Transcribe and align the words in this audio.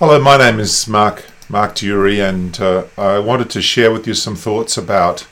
Hello, 0.00 0.20
my 0.20 0.36
name 0.36 0.60
is 0.60 0.86
Mark 0.86 1.24
Mark 1.48 1.74
Durie, 1.74 2.20
and 2.20 2.60
uh, 2.60 2.84
I 2.96 3.18
wanted 3.18 3.50
to 3.50 3.60
share 3.60 3.90
with 3.90 4.06
you 4.06 4.14
some 4.14 4.36
thoughts 4.36 4.76
about 4.78 5.26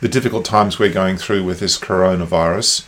the 0.00 0.06
difficult 0.06 0.44
times 0.44 0.78
we're 0.78 0.92
going 0.92 1.16
through 1.16 1.42
with 1.42 1.58
this 1.58 1.76
coronavirus. 1.76 2.86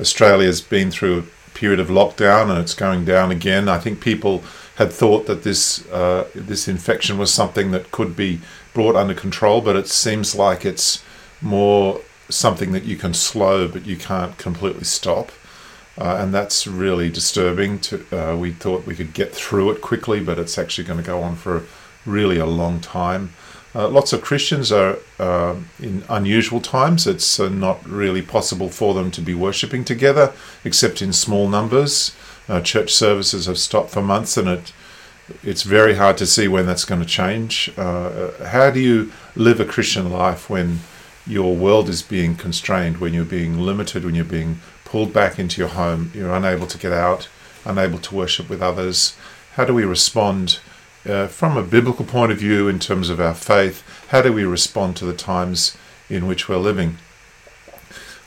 Australia's 0.00 0.62
been 0.62 0.90
through 0.90 1.18
a 1.18 1.50
period 1.50 1.80
of 1.80 1.88
lockdown, 1.88 2.48
and 2.48 2.58
it's 2.58 2.72
going 2.72 3.04
down 3.04 3.30
again. 3.30 3.68
I 3.68 3.78
think 3.78 4.00
people 4.00 4.42
had 4.76 4.90
thought 4.90 5.26
that 5.26 5.42
this 5.42 5.86
uh, 5.90 6.26
this 6.34 6.66
infection 6.66 7.18
was 7.18 7.30
something 7.30 7.72
that 7.72 7.90
could 7.90 8.16
be 8.16 8.40
brought 8.72 8.96
under 8.96 9.12
control, 9.12 9.60
but 9.60 9.76
it 9.76 9.86
seems 9.86 10.34
like 10.34 10.64
it's 10.64 11.04
more 11.42 12.00
something 12.30 12.72
that 12.72 12.84
you 12.84 12.96
can 12.96 13.12
slow, 13.12 13.68
but 13.68 13.84
you 13.84 13.98
can't 13.98 14.38
completely 14.38 14.84
stop. 14.84 15.30
Uh, 16.00 16.16
and 16.18 16.32
that's 16.32 16.66
really 16.66 17.10
disturbing. 17.10 17.78
To 17.80 18.32
uh, 18.32 18.36
we 18.36 18.52
thought 18.52 18.86
we 18.86 18.94
could 18.94 19.12
get 19.12 19.34
through 19.34 19.70
it 19.70 19.82
quickly, 19.82 20.18
but 20.18 20.38
it's 20.38 20.56
actually 20.56 20.84
going 20.84 20.98
to 20.98 21.06
go 21.06 21.20
on 21.22 21.36
for 21.36 21.64
really 22.06 22.38
a 22.38 22.46
long 22.46 22.80
time. 22.80 23.34
Uh, 23.74 23.88
lots 23.88 24.12
of 24.12 24.22
Christians 24.22 24.72
are 24.72 24.96
uh, 25.18 25.56
in 25.78 26.02
unusual 26.08 26.60
times. 26.60 27.06
It's 27.06 27.38
uh, 27.38 27.50
not 27.50 27.86
really 27.86 28.22
possible 28.22 28.70
for 28.70 28.94
them 28.94 29.10
to 29.12 29.20
be 29.20 29.34
worshipping 29.34 29.84
together, 29.84 30.32
except 30.64 31.02
in 31.02 31.12
small 31.12 31.48
numbers. 31.48 32.16
Uh, 32.48 32.60
church 32.62 32.92
services 32.92 33.46
have 33.46 33.58
stopped 33.58 33.90
for 33.90 34.02
months, 34.02 34.36
and 34.38 34.48
it 34.48 34.72
it's 35.44 35.62
very 35.62 35.94
hard 35.94 36.18
to 36.18 36.26
see 36.26 36.48
when 36.48 36.66
that's 36.66 36.84
going 36.84 37.00
to 37.00 37.06
change. 37.06 37.72
how 37.76 38.70
do 38.72 38.80
you 38.80 39.12
live 39.36 39.60
a 39.60 39.64
Christian 39.64 40.10
life 40.10 40.50
when 40.50 40.80
your 41.24 41.54
world 41.54 41.88
is 41.88 42.02
being 42.02 42.34
constrained, 42.34 42.96
when 42.98 43.14
you're 43.14 43.24
being 43.24 43.60
limited, 43.60 44.04
when 44.04 44.16
you're 44.16 44.24
being 44.24 44.58
pulled 44.90 45.12
back 45.12 45.38
into 45.38 45.60
your 45.60 45.70
home, 45.70 46.10
you're 46.12 46.34
unable 46.34 46.66
to 46.66 46.76
get 46.76 46.92
out, 46.92 47.28
unable 47.64 47.98
to 47.98 48.14
worship 48.14 48.50
with 48.50 48.60
others. 48.60 49.16
How 49.54 49.64
do 49.64 49.72
we 49.72 49.84
respond 49.84 50.58
uh, 51.08 51.28
from 51.28 51.56
a 51.56 51.62
biblical 51.62 52.04
point 52.04 52.32
of 52.32 52.38
view 52.38 52.66
in 52.66 52.80
terms 52.80 53.08
of 53.08 53.20
our 53.20 53.34
faith? 53.34 53.84
How 54.08 54.20
do 54.20 54.32
we 54.32 54.42
respond 54.44 54.96
to 54.96 55.04
the 55.04 55.14
times 55.14 55.76
in 56.08 56.26
which 56.26 56.48
we're 56.48 56.56
living? 56.56 56.98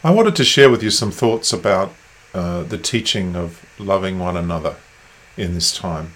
I 0.05 0.11
wanted 0.11 0.37
to 0.37 0.45
share 0.45 0.69
with 0.69 0.81
you 0.81 0.89
some 0.89 1.11
thoughts 1.11 1.51
about 1.51 1.93
uh, 2.33 2.63
the 2.63 2.77
teaching 2.77 3.35
of 3.35 3.65
loving 3.77 4.17
one 4.17 4.37
another 4.37 4.77
in 5.35 5.53
this 5.53 5.75
time. 5.75 6.13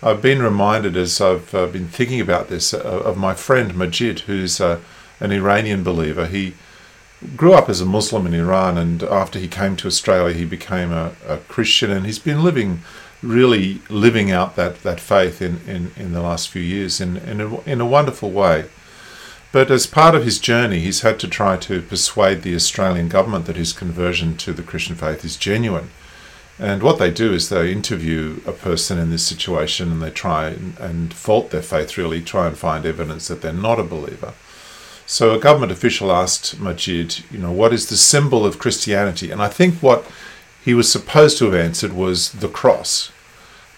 I've 0.00 0.22
been 0.22 0.42
reminded 0.42 0.96
as 0.96 1.20
I've 1.20 1.52
uh, 1.52 1.66
been 1.66 1.88
thinking 1.88 2.20
about 2.20 2.48
this 2.48 2.72
uh, 2.72 2.78
of 2.78 3.16
my 3.16 3.34
friend 3.34 3.76
Majid, 3.76 4.20
who's 4.20 4.60
uh, 4.60 4.78
an 5.18 5.32
Iranian 5.32 5.82
believer. 5.82 6.26
He 6.26 6.54
grew 7.36 7.54
up 7.54 7.68
as 7.68 7.80
a 7.80 7.86
Muslim 7.86 8.26
in 8.26 8.34
Iran, 8.34 8.76
and 8.76 9.02
after 9.02 9.38
he 9.38 9.48
came 9.48 9.76
to 9.76 9.88
Australia, 9.88 10.34
he 10.34 10.44
became 10.44 10.92
a, 10.92 11.12
a 11.26 11.38
Christian, 11.38 11.90
and 11.90 12.06
he's 12.06 12.18
been 12.18 12.42
living, 12.42 12.80
really 13.22 13.80
living 13.88 14.30
out 14.30 14.56
that, 14.56 14.82
that 14.82 15.00
faith 15.00 15.40
in, 15.40 15.60
in, 15.66 15.92
in 15.96 16.12
the 16.12 16.22
last 16.22 16.48
few 16.48 16.62
years 16.62 17.00
in, 17.00 17.16
in, 17.16 17.40
a, 17.40 17.60
in 17.62 17.80
a 17.80 17.86
wonderful 17.86 18.30
way. 18.30 18.66
But 19.52 19.70
as 19.70 19.86
part 19.86 20.14
of 20.14 20.24
his 20.24 20.38
journey, 20.38 20.80
he's 20.80 21.00
had 21.00 21.18
to 21.20 21.28
try 21.28 21.56
to 21.56 21.80
persuade 21.80 22.42
the 22.42 22.54
Australian 22.54 23.08
government 23.08 23.46
that 23.46 23.56
his 23.56 23.72
conversion 23.72 24.36
to 24.38 24.52
the 24.52 24.62
Christian 24.62 24.96
faith 24.96 25.24
is 25.24 25.36
genuine. 25.36 25.90
And 26.58 26.82
what 26.82 26.98
they 26.98 27.10
do 27.10 27.32
is 27.32 27.48
they 27.48 27.72
interview 27.72 28.40
a 28.46 28.52
person 28.52 28.98
in 28.98 29.10
this 29.10 29.26
situation 29.26 29.92
and 29.92 30.02
they 30.02 30.10
try 30.10 30.48
and, 30.48 30.78
and 30.78 31.14
fault 31.14 31.50
their 31.50 31.62
faith, 31.62 31.96
really, 31.96 32.20
try 32.20 32.46
and 32.46 32.56
find 32.56 32.84
evidence 32.84 33.28
that 33.28 33.42
they're 33.42 33.52
not 33.52 33.80
a 33.80 33.84
believer. 33.84 34.34
So 35.06 35.34
a 35.34 35.38
government 35.38 35.72
official 35.72 36.10
asked 36.10 36.58
Majid, 36.58 37.24
you 37.30 37.38
know, 37.38 37.52
what 37.52 37.72
is 37.72 37.86
the 37.86 37.96
symbol 37.96 38.44
of 38.44 38.58
Christianity? 38.58 39.30
And 39.30 39.40
I 39.40 39.48
think 39.48 39.76
what 39.76 40.04
he 40.64 40.74
was 40.74 40.90
supposed 40.90 41.38
to 41.38 41.44
have 41.44 41.54
answered 41.54 41.92
was 41.92 42.32
the 42.32 42.48
cross. 42.48 43.12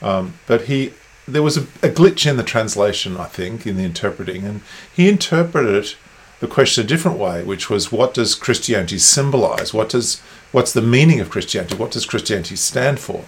Um, 0.00 0.34
but 0.46 0.62
he 0.62 0.94
there 1.26 1.42
was 1.42 1.58
a, 1.58 1.62
a, 1.82 1.90
glitch 1.90 2.28
in 2.28 2.38
the 2.38 2.42
translation, 2.42 3.18
I 3.18 3.26
think, 3.26 3.66
in 3.66 3.76
the 3.76 3.84
interpreting, 3.84 4.44
and 4.44 4.62
he 4.94 5.10
interpreted 5.10 5.94
the 6.40 6.46
question 6.46 6.84
a 6.84 6.86
different 6.86 7.18
way, 7.18 7.44
which 7.44 7.68
was, 7.68 7.92
what 7.92 8.14
does 8.14 8.34
Christianity 8.34 8.96
symbolize? 8.96 9.74
What 9.74 9.90
does 9.90 10.20
what's 10.52 10.72
the 10.72 10.80
meaning 10.80 11.20
of 11.20 11.28
Christianity? 11.28 11.76
What 11.76 11.90
does 11.90 12.06
Christianity 12.06 12.56
stand 12.56 12.98
for? 12.98 13.24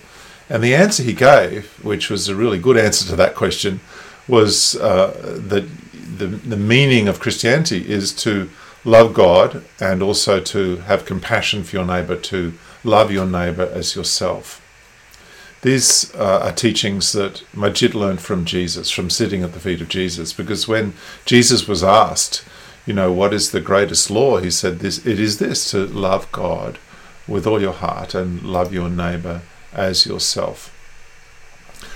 And 0.49 0.65
the 0.65 0.75
answer 0.75 1.03
he 1.03 1.13
gave, 1.13 1.67
which 1.85 2.09
was 2.09 2.29
a 2.29 2.35
really 2.35 2.59
good 2.59 2.79
answer 2.79 3.07
to 3.09 3.17
that 3.17 3.35
question, 3.35 3.81
was 4.27 4.77
uh, 4.77 5.37
that 5.49 5.69
the, 6.21 6.27
the 6.27 6.57
meaning 6.57 7.09
of 7.09 7.19
Christianity 7.19 7.89
is 7.89 8.13
to 8.23 8.49
love 8.85 9.15
God 9.15 9.65
and 9.81 10.03
also 10.03 10.41
to 10.41 10.77
have 10.77 11.05
compassion 11.05 11.65
for 11.65 11.77
your 11.77 11.87
neighbor, 11.87 12.17
to 12.17 12.53
love 12.85 13.11
your 13.11 13.27
neighbor 13.27 13.69
as 13.73 13.97
yourself. 13.97 14.61
These 15.63 16.15
uh, 16.15 16.41
are 16.45 16.53
teachings 16.53 17.13
that 17.13 17.43
Majid 17.55 17.95
learned 17.95 18.21
from 18.21 18.45
Jesus, 18.45 18.91
from 18.91 19.11
sitting 19.11 19.43
at 19.43 19.53
the 19.53 19.61
feet 19.61 19.81
of 19.81 19.89
Jesus, 19.89 20.33
because 20.33 20.69
when 20.69 20.95
Jesus 21.25 21.67
was 21.67 21.83
asked, 21.83 22.45
you 22.87 22.95
know, 22.95 23.13
what 23.13 23.35
is 23.35 23.51
the 23.51 23.61
greatest 23.61 24.11
law? 24.11 24.39
He 24.39 24.51
said, 24.51 24.79
this, 24.79 25.05
it 25.07 25.21
is 25.21 25.39
this, 25.39 25.71
to 25.71 25.87
love 25.87 26.31
God 26.33 26.79
with 27.29 27.47
all 27.47 27.61
your 27.61 27.75
heart 27.75 28.15
and 28.15 28.43
love 28.43 28.73
your 28.73 28.89
neighbor 28.89 29.43
as 29.73 30.07
yourself. 30.07 30.75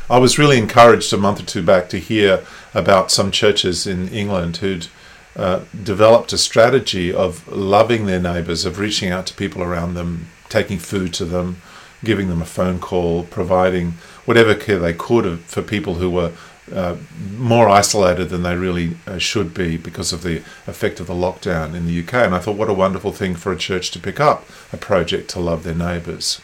I 0.09 0.19
was 0.19 0.39
really 0.39 0.59
encouraged 0.59 1.13
a 1.15 1.17
month 1.17 1.41
or 1.41 1.47
two 1.47 1.63
back 1.63 1.89
to 1.89 1.99
hear 1.99 2.45
about 2.75 3.11
some 3.11 3.31
churches 3.31 3.87
in 3.87 4.09
England 4.09 4.59
who'd 4.59 4.89
uh, 5.35 5.63
developed 5.83 6.33
a 6.33 6.39
strategy 6.39 7.13
of 7.13 7.49
loving 7.49 8.05
their 8.05 8.21
neighbours, 8.21 8.67
of 8.67 8.79
reaching 8.79 9.11
out 9.11 9.27
to 9.27 9.35
people 9.35 9.63
around 9.63 9.95
them, 9.95 10.29
taking 10.51 10.79
food 10.79 11.15
to 11.15 11.25
them, 11.25 11.63
giving 12.05 12.29
them 12.29 12.43
a 12.43 12.47
phone 12.47 12.79
call, 12.79 13.25
providing 13.25 13.93
whatever 14.27 14.55
care 14.55 14.79
they 14.79 14.93
could 14.93 15.41
for 15.41 15.63
people 15.63 15.95
who 15.95 16.11
were 16.11 16.33
uh, 16.73 16.97
more 17.37 17.69
isolated 17.69 18.29
than 18.29 18.43
they 18.43 18.57
really 18.57 18.97
uh, 19.07 19.19
should 19.19 19.55
be 19.55 19.77
because 19.79 20.13
of 20.13 20.23
the 20.23 20.37
effect 20.67 21.01
of 21.01 21.07
the 21.07 21.15
lockdown 21.15 21.75
in 21.75 21.87
the 21.87 22.01
UK. 22.01 22.15
And 22.15 22.35
I 22.35 22.39
thought, 22.41 22.57
what 22.57 22.71
a 22.71 22.75
wonderful 22.75 23.13
thing 23.13 23.35
for 23.35 23.53
a 23.53 23.57
church 23.57 23.91
to 23.93 23.99
pick 23.99 24.21
up 24.21 24.45
a 24.71 24.77
project 24.77 25.31
to 25.31 25.41
love 25.41 25.63
their 25.63 25.75
neighbours. 25.75 26.43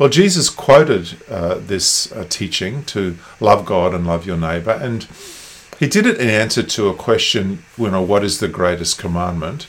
Well, 0.00 0.08
Jesus 0.08 0.48
quoted 0.48 1.22
uh, 1.28 1.56
this 1.56 2.10
uh, 2.12 2.24
teaching 2.26 2.84
to 2.84 3.18
love 3.38 3.66
God 3.66 3.92
and 3.92 4.06
love 4.06 4.24
your 4.24 4.38
neighbor, 4.38 4.70
and 4.70 5.06
he 5.78 5.88
did 5.88 6.06
it 6.06 6.18
in 6.18 6.30
answer 6.30 6.62
to 6.62 6.88
a 6.88 6.94
question, 6.94 7.64
you 7.76 7.90
know, 7.90 8.00
what 8.00 8.24
is 8.24 8.40
the 8.40 8.48
greatest 8.48 8.98
commandment? 8.98 9.66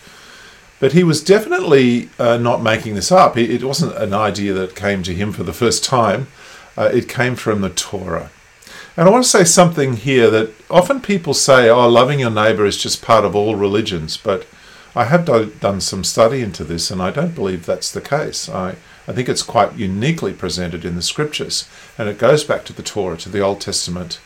But 0.80 0.94
he 0.94 1.04
was 1.04 1.22
definitely 1.22 2.12
uh, 2.18 2.38
not 2.38 2.64
making 2.64 2.96
this 2.96 3.12
up. 3.12 3.36
It 3.36 3.62
wasn't 3.66 3.98
an 3.98 4.14
idea 4.14 4.54
that 4.54 4.74
came 4.74 5.04
to 5.04 5.14
him 5.14 5.34
for 5.34 5.44
the 5.44 5.52
first 5.52 5.84
time. 5.84 6.28
Uh, 6.78 6.90
it 6.94 7.10
came 7.10 7.36
from 7.36 7.60
the 7.60 7.70
Torah. 7.70 8.32
And 8.96 9.10
I 9.10 9.12
want 9.12 9.26
to 9.26 9.30
say 9.30 9.44
something 9.44 9.98
here 9.98 10.30
that 10.30 10.54
often 10.70 11.02
people 11.02 11.34
say, 11.34 11.68
oh, 11.68 11.90
loving 11.90 12.22
your 12.22 12.32
neighbor 12.32 12.66
is 12.66 12.78
just 12.78 13.02
part 13.02 13.26
of 13.26 13.36
all 13.36 13.58
religions. 13.58 14.16
But 14.16 14.48
I 14.96 15.04
have 15.04 15.26
do- 15.26 15.52
done 15.60 15.82
some 15.82 16.06
study 16.06 16.42
into 16.42 16.64
this, 16.64 16.90
and 16.90 17.02
I 17.02 17.12
don't 17.12 17.36
believe 17.36 17.66
that's 17.66 17.92
the 17.92 18.00
case. 18.00 18.48
I 18.48 18.78
I 19.08 19.14
think 19.14 19.28
it's 19.28 19.44
quite 19.44 19.76
uniquely 19.76 20.34
presented 20.34 20.86
in 20.86 20.96
the 20.96 21.02
scriptures, 21.02 21.68
and 21.98 22.08
it 22.08 22.20
goes 22.20 22.44
back 22.44 22.66
to 22.66 22.74
the 22.74 22.84
Torah, 22.84 23.18
to 23.18 23.30
the 23.30 23.40
Old 23.40 23.62
Testament. 23.62 24.20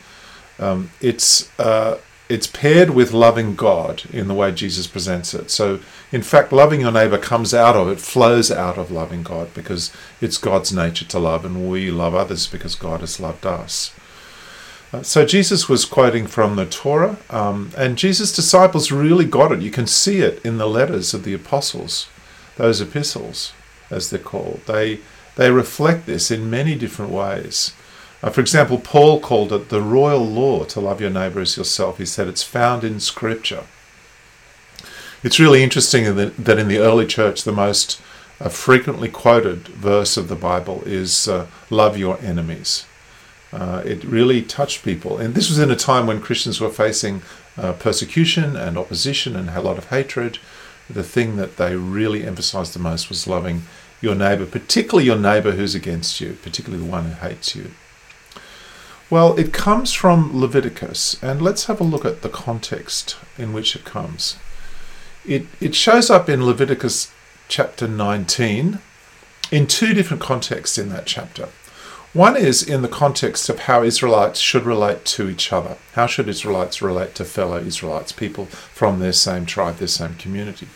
Um, 0.60 0.92
it's 1.02 1.50
uh, 1.60 1.98
it's 2.28 2.48
paired 2.48 2.90
with 2.90 3.14
loving 3.14 3.56
God 3.56 4.04
in 4.12 4.28
the 4.28 4.34
way 4.34 4.52
Jesus 4.52 4.88
presents 4.88 5.34
it. 5.34 5.52
So, 5.52 5.80
in 6.12 6.24
fact, 6.24 6.52
loving 6.52 6.82
your 6.82 6.92
neighbor 6.92 7.18
comes 7.18 7.54
out 7.54 7.76
of 7.76 7.88
it, 7.88 8.00
flows 8.00 8.52
out 8.52 8.78
of 8.78 8.92
loving 8.92 9.22
God 9.24 9.54
because 9.54 9.92
it's 10.20 10.38
God's 10.38 10.74
nature 10.74 11.06
to 11.06 11.20
love, 11.20 11.46
and 11.46 11.70
we 11.70 11.92
love 11.92 12.16
others 12.16 12.48
because 12.48 12.76
God 12.76 13.02
has 13.02 13.20
loved 13.20 13.46
us. 13.46 13.94
Uh, 14.92 15.04
so, 15.04 15.26
Jesus 15.26 15.70
was 15.70 15.86
quoting 15.86 16.28
from 16.28 16.56
the 16.56 16.66
Torah, 16.66 17.18
um, 17.30 17.72
and 17.78 17.98
Jesus' 17.98 18.36
disciples 18.36 18.92
really 18.92 19.26
got 19.26 19.52
it. 19.52 19.62
You 19.62 19.72
can 19.72 19.88
see 19.88 20.20
it 20.20 20.44
in 20.44 20.58
the 20.58 20.68
letters 20.68 21.14
of 21.14 21.24
the 21.24 21.34
apostles, 21.34 22.08
those 22.58 22.82
epistles 22.82 23.54
as 23.96 24.10
they're 24.10 24.20
called. 24.20 24.62
They, 24.68 25.00
they 25.36 25.52
reflect 25.52 26.06
this 26.06 26.30
in 26.30 26.50
many 26.50 26.76
different 26.76 27.12
ways. 27.12 27.74
Uh, 28.22 28.30
for 28.30 28.42
example, 28.42 28.78
Paul 28.78 29.20
called 29.20 29.54
it 29.54 29.70
the 29.70 29.82
royal 29.82 30.26
law 30.26 30.66
to 30.66 30.80
love 30.80 31.02
your 31.02 31.10
neighbour 31.10 31.42
as 31.42 31.58
yourself. 31.58 31.98
He 31.98 32.06
said 32.06 32.28
it's 32.28 32.44
found 32.44 32.84
in 32.84 33.00
Scripture. 33.00 33.64
It's 35.24 35.40
really 35.40 35.64
interesting 35.64 36.16
that, 36.16 36.38
that 36.38 36.60
in 36.60 36.68
the 36.68 36.80
early 36.80 37.06
church, 37.06 37.44
the 37.44 37.52
most 37.52 38.02
uh, 38.40 38.50
frequently 38.50 39.10
quoted 39.10 39.68
verse 39.70 40.18
of 40.18 40.28
the 40.28 40.36
Bible 40.36 40.84
is 40.86 41.28
uh, 41.28 41.48
love 41.70 41.98
your 41.98 42.20
enemies. 42.22 42.86
Uh, 43.54 43.82
it 43.86 44.04
really 44.04 44.42
touched 44.42 44.84
people. 44.84 45.18
And 45.18 45.34
this 45.34 45.50
was 45.50 45.60
in 45.60 45.72
a 45.72 45.76
time 45.76 46.08
when 46.08 46.20
Christians 46.20 46.60
were 46.60 46.70
facing 46.70 47.22
uh, 47.58 47.74
persecution 47.74 48.56
and 48.58 48.78
opposition 48.78 49.36
and 49.36 49.50
a 49.50 49.62
lot 49.62 49.78
of 49.78 49.90
hatred 49.90 50.40
the 50.90 51.04
thing 51.04 51.36
that 51.38 51.58
they 51.58 51.76
really 51.76 52.26
emphasized 52.26 52.74
the 52.74 52.80
most 52.80 53.10
was 53.10 53.28
loving 53.28 53.64
your 54.06 54.16
neighbor, 54.16 54.46
particularly 54.46 55.06
your 55.06 55.18
neighbor 55.18 55.52
who's 55.52 55.76
against 55.76 56.22
you, 56.22 56.38
particularly 56.42 56.84
the 56.84 56.90
one 56.90 57.06
who 57.06 57.28
hates 57.28 57.56
you. 57.56 57.72
Well, 59.10 59.38
it 59.38 59.52
comes 59.52 59.92
from 59.92 60.40
Leviticus, 60.40 61.22
and 61.22 61.42
let's 61.42 61.66
have 61.66 61.82
a 61.82 61.84
look 61.84 62.06
at 62.06 62.22
the 62.22 62.30
context 62.30 63.18
in 63.38 63.52
which 63.52 63.76
it 63.76 63.84
comes. 63.84 64.38
It, 65.26 65.48
it 65.60 65.76
shows 65.76 66.10
up 66.10 66.30
in 66.30 66.46
Leviticus 66.46 67.12
chapter 67.48 67.88
19 67.88 68.80
in 69.52 69.68
two 69.68 69.94
different 69.94 70.24
contexts 70.24 70.78
in 70.78 70.90
that 70.90 71.06
chapter. 71.06 71.50
One 72.14 72.38
is 72.38 72.64
in 72.64 72.82
the 72.82 72.88
context 72.88 73.50
of 73.50 73.60
how 73.60 73.84
Israelites 73.84 74.40
should 74.40 74.64
relate 74.66 75.04
to 75.06 75.30
each 75.30 75.52
other. 75.52 75.78
How 75.94 76.08
should 76.08 76.30
Israelites 76.30 76.82
relate 76.82 77.14
to 77.16 77.26
fellow 77.26 77.58
Israelites, 77.58 78.12
people 78.12 78.46
from 78.46 79.00
their 79.00 79.14
same 79.14 79.46
tribe, 79.46 79.78
their 79.78 79.88
same 79.88 80.16
community? 80.16 80.68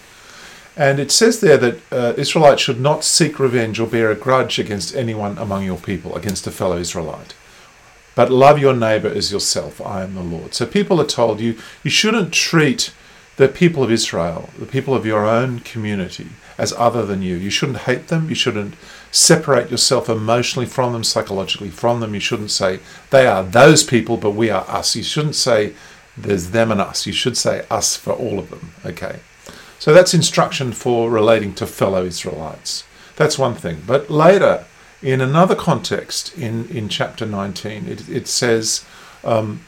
And 0.80 0.98
it 0.98 1.12
says 1.12 1.42
there 1.42 1.58
that 1.58 1.82
uh, 1.92 2.14
Israelites 2.16 2.62
should 2.62 2.80
not 2.80 3.04
seek 3.04 3.38
revenge 3.38 3.82
or 3.82 3.86
bear 3.86 4.12
a 4.12 4.16
grudge 4.16 4.58
against 4.58 4.96
anyone 4.96 5.38
among 5.38 5.66
your 5.66 5.78
people, 5.78 6.16
against 6.16 6.48
a 6.48 6.52
fellow 6.52 6.78
Israelite. 6.78 7.36
But 8.16 8.32
love 8.32 8.60
your 8.60 8.74
neighbor 8.74 9.10
as 9.10 9.30
yourself. 9.30 9.82
I 9.82 10.04
am 10.04 10.16
the 10.16 10.22
Lord. 10.22 10.54
So 10.54 10.66
people 10.66 11.02
are 11.02 11.06
told 11.06 11.42
you, 11.42 11.58
you 11.84 11.92
shouldn't 11.92 12.34
treat 12.34 12.94
the 13.36 13.50
people 13.50 13.84
of 13.84 13.92
Israel, 13.92 14.52
the 14.58 14.66
people 14.66 14.96
of 14.96 15.06
your 15.06 15.26
own 15.26 15.60
community, 15.60 16.28
as 16.58 16.72
other 16.72 17.06
than 17.06 17.22
you. 17.22 17.36
You 17.36 17.50
shouldn't 17.50 17.80
hate 17.80 18.08
them. 18.08 18.30
You 18.30 18.36
shouldn't 18.36 18.76
separate 19.12 19.70
yourself 19.70 20.08
emotionally 20.08 20.66
from 20.66 20.94
them, 20.94 21.04
psychologically 21.04 21.72
from 21.72 22.00
them. 22.00 22.14
You 22.14 22.22
shouldn't 22.22 22.52
say 22.52 22.80
they 23.10 23.28
are 23.28 23.44
those 23.44 23.84
people, 23.84 24.16
but 24.16 24.32
we 24.32 24.50
are 24.50 24.64
us. 24.70 24.96
You 24.96 25.04
shouldn't 25.04 25.36
say 25.36 25.74
there's 26.16 26.52
them 26.52 26.72
and 26.72 26.80
us. 26.80 27.06
You 27.06 27.12
should 27.12 27.36
say 27.36 27.66
us 27.70 27.98
for 27.98 28.14
all 28.14 28.40
of 28.40 28.50
them. 28.50 28.72
Okay. 28.86 29.20
So 29.80 29.94
that's 29.94 30.14
instruction 30.14 30.74
for 30.74 31.10
relating 31.10 31.54
to 31.56 31.66
fellow 31.66 32.06
Israelites. 32.06 32.84
That's 33.16 33.40
one 33.40 33.56
thing. 33.56 33.84
But 33.88 34.10
later, 34.10 34.66
in 35.02 35.22
another 35.22 35.56
context, 35.56 36.38
in, 36.38 36.68
in 36.70 36.90
chapter 36.90 37.26
19, 37.26 37.88
it, 37.88 38.10
it 38.10 38.28
says 38.28 38.86
um, 39.24 39.62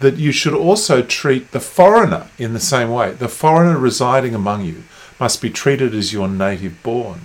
that 0.00 0.16
you 0.16 0.32
should 0.32 0.54
also 0.54 1.02
treat 1.02 1.50
the 1.50 1.60
foreigner 1.60 2.28
in 2.38 2.52
the 2.52 2.60
same 2.60 2.90
way. 2.90 3.12
The 3.12 3.28
foreigner 3.28 3.78
residing 3.78 4.34
among 4.34 4.64
you 4.64 4.84
must 5.18 5.40
be 5.40 5.50
treated 5.50 5.94
as 5.94 6.12
your 6.12 6.28
native 6.28 6.82
born. 6.82 7.22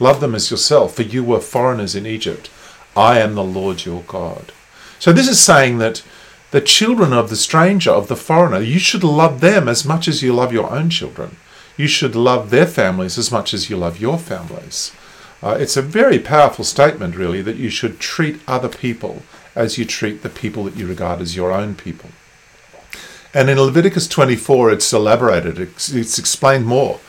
Love 0.00 0.20
them 0.20 0.34
as 0.34 0.50
yourself, 0.50 0.96
for 0.96 1.02
you 1.02 1.22
were 1.22 1.40
foreigners 1.40 1.94
in 1.94 2.06
Egypt. 2.06 2.50
I 2.96 3.18
am 3.18 3.34
the 3.34 3.44
Lord 3.44 3.84
your 3.84 4.02
God. 4.02 4.52
So 4.98 5.12
this 5.12 5.28
is 5.28 5.40
saying 5.40 5.78
that 5.78 6.02
the 6.50 6.60
children 6.60 7.12
of 7.12 7.30
the 7.30 7.36
stranger, 7.36 7.90
of 7.90 8.08
the 8.08 8.16
foreigner, 8.16 8.60
you 8.60 8.78
should 8.78 9.04
love 9.04 9.40
them 9.40 9.68
as 9.68 9.84
much 9.84 10.08
as 10.08 10.22
you 10.22 10.32
love 10.32 10.52
your 10.52 10.70
own 10.70 10.88
children. 10.88 11.36
You 11.76 11.88
should 11.88 12.14
love 12.14 12.50
their 12.50 12.66
families 12.66 13.18
as 13.18 13.32
much 13.32 13.52
as 13.52 13.68
you 13.68 13.76
love 13.76 14.00
your 14.00 14.18
families. 14.18 14.92
Uh, 15.42 15.56
it's 15.60 15.76
a 15.76 15.82
very 15.82 16.18
powerful 16.18 16.64
statement, 16.64 17.16
really, 17.16 17.42
that 17.42 17.56
you 17.56 17.68
should 17.68 18.00
treat 18.00 18.40
other 18.46 18.68
people 18.68 19.22
as 19.54 19.76
you 19.76 19.84
treat 19.84 20.22
the 20.22 20.28
people 20.28 20.64
that 20.64 20.76
you 20.76 20.86
regard 20.86 21.20
as 21.20 21.36
your 21.36 21.52
own 21.52 21.74
people. 21.74 22.10
And 23.34 23.50
in 23.50 23.60
Leviticus 23.60 24.06
24, 24.06 24.72
it's 24.72 24.92
elaborated, 24.92 25.58
it's, 25.58 26.18
explained 26.18 26.66
more. 26.66 27.00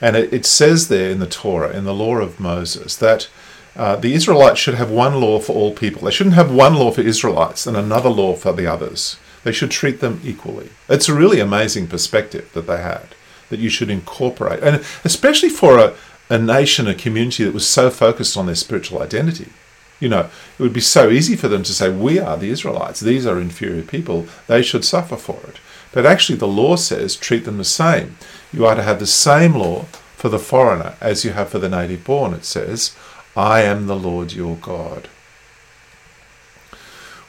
And 0.00 0.16
it, 0.16 0.32
it, 0.32 0.46
says 0.46 0.88
there 0.88 1.10
in 1.10 1.18
the 1.18 1.26
Torah, 1.26 1.76
in 1.76 1.84
the 1.84 1.94
law 1.94 2.16
of 2.18 2.38
Moses, 2.38 2.96
that 2.96 3.28
uh, 3.74 3.96
the 3.96 4.14
Israelites 4.14 4.60
should 4.60 4.74
have 4.74 4.90
one 4.90 5.20
law 5.20 5.40
for 5.40 5.54
all 5.54 5.72
people. 5.72 6.02
They 6.02 6.12
shouldn't 6.12 6.36
have 6.36 6.54
one 6.54 6.74
law 6.74 6.92
for 6.92 7.00
Israelites 7.00 7.66
and 7.66 7.76
another 7.76 8.10
law 8.10 8.34
for 8.34 8.52
the 8.52 8.66
others. 8.66 9.18
They 9.44 9.52
should 9.52 9.70
treat 9.70 10.00
them 10.00 10.20
equally. 10.24 10.70
It's 10.88 11.08
a 11.08 11.14
really 11.14 11.40
amazing 11.40 11.88
perspective 11.88 12.50
that 12.52 12.66
they 12.68 12.80
had, 12.80 13.14
that 13.52 13.60
you 13.60 13.68
should 13.68 13.90
incorporate. 13.90 14.62
And 14.62 14.84
especially 15.04 15.50
for 15.50 15.78
a, 15.78 15.94
a 16.28 16.38
nation, 16.38 16.88
a 16.88 16.94
community 16.94 17.44
that 17.44 17.54
was 17.54 17.68
so 17.68 17.90
focused 17.90 18.36
on 18.36 18.46
their 18.46 18.54
spiritual 18.56 19.02
identity. 19.02 19.52
You 20.00 20.08
know, 20.08 20.30
it 20.58 20.62
would 20.62 20.72
be 20.72 20.80
so 20.80 21.10
easy 21.10 21.36
for 21.36 21.46
them 21.46 21.62
to 21.62 21.72
say, 21.72 21.88
We 21.88 22.18
are 22.18 22.36
the 22.36 22.50
Israelites, 22.50 22.98
these 22.98 23.26
are 23.26 23.38
inferior 23.38 23.82
people, 23.82 24.26
they 24.48 24.62
should 24.62 24.84
suffer 24.84 25.16
for 25.16 25.38
it. 25.46 25.58
But 25.92 26.06
actually, 26.06 26.38
the 26.38 26.48
law 26.48 26.76
says 26.76 27.14
treat 27.14 27.44
them 27.44 27.58
the 27.58 27.64
same. 27.64 28.16
You 28.52 28.66
are 28.66 28.74
to 28.74 28.82
have 28.82 28.98
the 28.98 29.06
same 29.06 29.54
law 29.54 29.82
for 30.16 30.28
the 30.30 30.38
foreigner 30.38 30.94
as 31.00 31.24
you 31.24 31.32
have 31.32 31.50
for 31.50 31.58
the 31.58 31.68
native 31.68 32.04
born. 32.04 32.32
It 32.32 32.46
says, 32.46 32.96
I 33.36 33.62
am 33.62 33.86
the 33.86 33.96
Lord 33.96 34.32
your 34.32 34.56
God. 34.56 35.08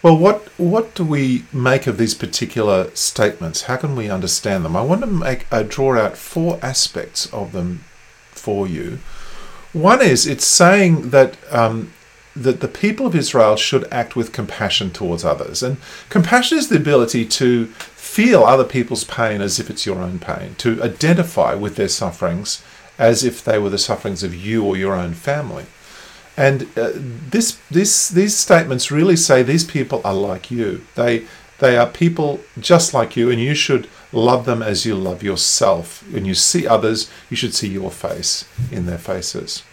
Well, 0.04 0.18
what 0.18 0.50
what 0.58 0.96
do 0.96 1.06
we 1.06 1.46
make 1.54 1.88
of 1.88 1.98
these 1.98 2.14
particular 2.14 2.94
statements? 2.94 3.64
How 3.64 3.78
can 3.78 3.96
we 3.96 4.10
understand 4.10 4.66
them? 4.66 4.76
I 4.76 4.82
want 4.82 5.00
to 5.00 5.08
make 5.08 5.48
uh, 5.50 5.64
draw 5.64 5.98
out 5.98 6.18
four 6.18 6.60
aspects 6.62 7.34
of 7.34 7.54
them 7.54 7.86
for 8.32 8.68
you. 8.68 9.00
One 9.72 10.02
is 10.02 10.28
it's 10.28 10.46
saying 10.46 11.12
that 11.12 11.38
um, 11.50 11.94
that 12.36 12.60
the 12.60 12.68
people 12.68 13.08
of 13.08 13.16
Israel 13.16 13.56
should 13.56 13.88
act 13.94 14.18
with 14.18 14.34
compassion 14.34 14.92
towards 14.92 15.24
others, 15.24 15.64
and 15.64 15.78
compassion 16.10 16.58
is 16.58 16.68
the 16.68 16.76
ability 16.76 17.26
to 17.26 17.68
feel 17.68 18.44
other 18.44 18.66
people's 18.66 19.06
pain 19.06 19.40
as 19.40 19.58
if 19.58 19.70
it's 19.70 19.86
your 19.86 20.00
own 20.00 20.20
pain, 20.20 20.56
to 20.56 20.84
identify 20.84 21.54
with 21.56 21.78
their 21.78 21.88
sufferings 21.88 22.62
as 23.00 23.24
if 23.24 23.42
they 23.42 23.58
were 23.58 23.70
the 23.70 23.78
sufferings 23.78 24.22
of 24.22 24.36
you 24.36 24.66
or 24.66 24.76
your 24.76 24.94
own 24.94 25.14
family. 25.14 25.66
And 26.36 26.64
uh, 26.78 26.92
this, 26.96 27.60
this, 27.70 28.10
these 28.10 28.36
statements 28.36 28.92
really 28.92 29.16
say 29.16 29.44
these 29.44 29.64
people 29.64 30.02
are 30.04 30.16
like 30.16 30.50
you. 30.50 30.84
They, 30.96 31.26
they 31.60 31.78
are 31.78 31.88
people 31.88 32.40
just 32.60 32.94
like 32.94 33.16
you, 33.16 33.30
and 33.30 33.40
you 33.40 33.54
should 33.54 33.88
love 34.12 34.46
them 34.46 34.62
as 34.62 34.86
you 34.86 34.96
love 34.96 35.22
yourself. 35.22 36.04
When 36.12 36.26
you 36.26 36.34
see 36.34 36.68
others, 36.68 37.10
you 37.30 37.38
should 37.38 37.54
see 37.54 37.70
your 37.70 37.92
face 37.92 38.46
in 38.72 38.86
their 38.86 38.98
faces. 38.98 39.64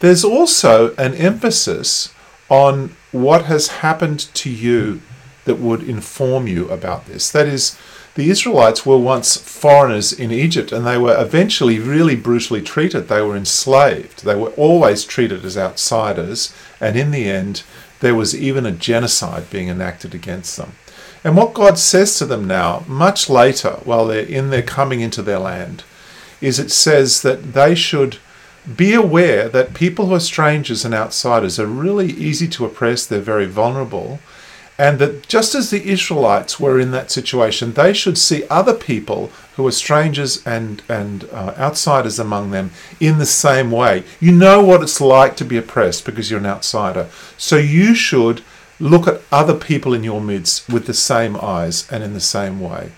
There's 0.00 0.24
also 0.24 0.94
an 0.96 1.14
emphasis 1.14 2.14
on 2.48 2.96
what 3.10 3.46
has 3.46 3.68
happened 3.68 4.20
to 4.34 4.50
you 4.50 5.00
that 5.44 5.56
would 5.56 5.82
inform 5.82 6.46
you 6.46 6.68
about 6.68 7.06
this. 7.06 7.32
That 7.32 7.46
is, 7.46 7.78
the 8.18 8.30
Israelites 8.30 8.84
were 8.84 8.98
once 8.98 9.36
foreigners 9.36 10.12
in 10.12 10.32
Egypt 10.32 10.72
and 10.72 10.84
they 10.84 10.98
were 10.98 11.16
eventually 11.22 11.78
really 11.78 12.16
brutally 12.16 12.60
treated. 12.60 13.06
They 13.06 13.22
were 13.22 13.36
enslaved. 13.36 14.24
They 14.24 14.34
were 14.34 14.50
always 14.56 15.04
treated 15.04 15.44
as 15.44 15.56
outsiders, 15.56 16.52
and 16.80 16.96
in 16.96 17.12
the 17.12 17.30
end, 17.30 17.62
there 18.00 18.16
was 18.16 18.34
even 18.34 18.66
a 18.66 18.72
genocide 18.72 19.48
being 19.50 19.68
enacted 19.68 20.16
against 20.16 20.56
them. 20.56 20.72
And 21.22 21.36
what 21.36 21.54
God 21.54 21.78
says 21.78 22.18
to 22.18 22.26
them 22.26 22.48
now, 22.48 22.82
much 22.88 23.30
later, 23.30 23.74
while 23.84 24.08
they're 24.08 24.24
in 24.24 24.50
their 24.50 24.62
coming 24.62 24.98
into 24.98 25.22
their 25.22 25.38
land, 25.38 25.84
is 26.40 26.58
it 26.58 26.72
says 26.72 27.22
that 27.22 27.52
they 27.52 27.76
should 27.76 28.18
be 28.76 28.94
aware 28.94 29.48
that 29.48 29.74
people 29.74 30.06
who 30.06 30.14
are 30.14 30.20
strangers 30.34 30.84
and 30.84 30.92
outsiders 30.92 31.60
are 31.60 31.66
really 31.66 32.10
easy 32.10 32.48
to 32.48 32.64
oppress, 32.64 33.06
they're 33.06 33.20
very 33.20 33.46
vulnerable, 33.46 34.18
and 34.78 35.00
that 35.00 35.26
just 35.26 35.56
as 35.56 35.70
the 35.70 35.90
Israelites 35.90 36.60
were 36.60 36.78
in 36.78 36.92
that 36.92 37.10
situation, 37.10 37.72
they 37.72 37.92
should 37.92 38.16
see 38.16 38.46
other 38.48 38.74
people 38.74 39.32
who 39.56 39.66
are 39.66 39.72
strangers 39.72 40.46
and, 40.46 40.82
and 40.88 41.24
uh, 41.32 41.52
outsiders 41.58 42.20
among 42.20 42.52
them 42.52 42.70
in 43.00 43.18
the 43.18 43.26
same 43.26 43.72
way. 43.72 44.04
You 44.20 44.30
know 44.30 44.62
what 44.62 44.82
it's 44.82 45.00
like 45.00 45.36
to 45.38 45.44
be 45.44 45.56
oppressed 45.56 46.04
because 46.04 46.30
you're 46.30 46.38
an 46.38 46.46
outsider. 46.46 47.08
So 47.36 47.56
you 47.56 47.96
should 47.96 48.42
look 48.78 49.08
at 49.08 49.20
other 49.32 49.54
people 49.54 49.92
in 49.92 50.04
your 50.04 50.20
midst 50.20 50.68
with 50.68 50.86
the 50.86 50.94
same 50.94 51.36
eyes 51.36 51.90
and 51.90 52.04
in 52.04 52.14
the 52.14 52.20
same 52.20 52.60
way. 52.60 52.92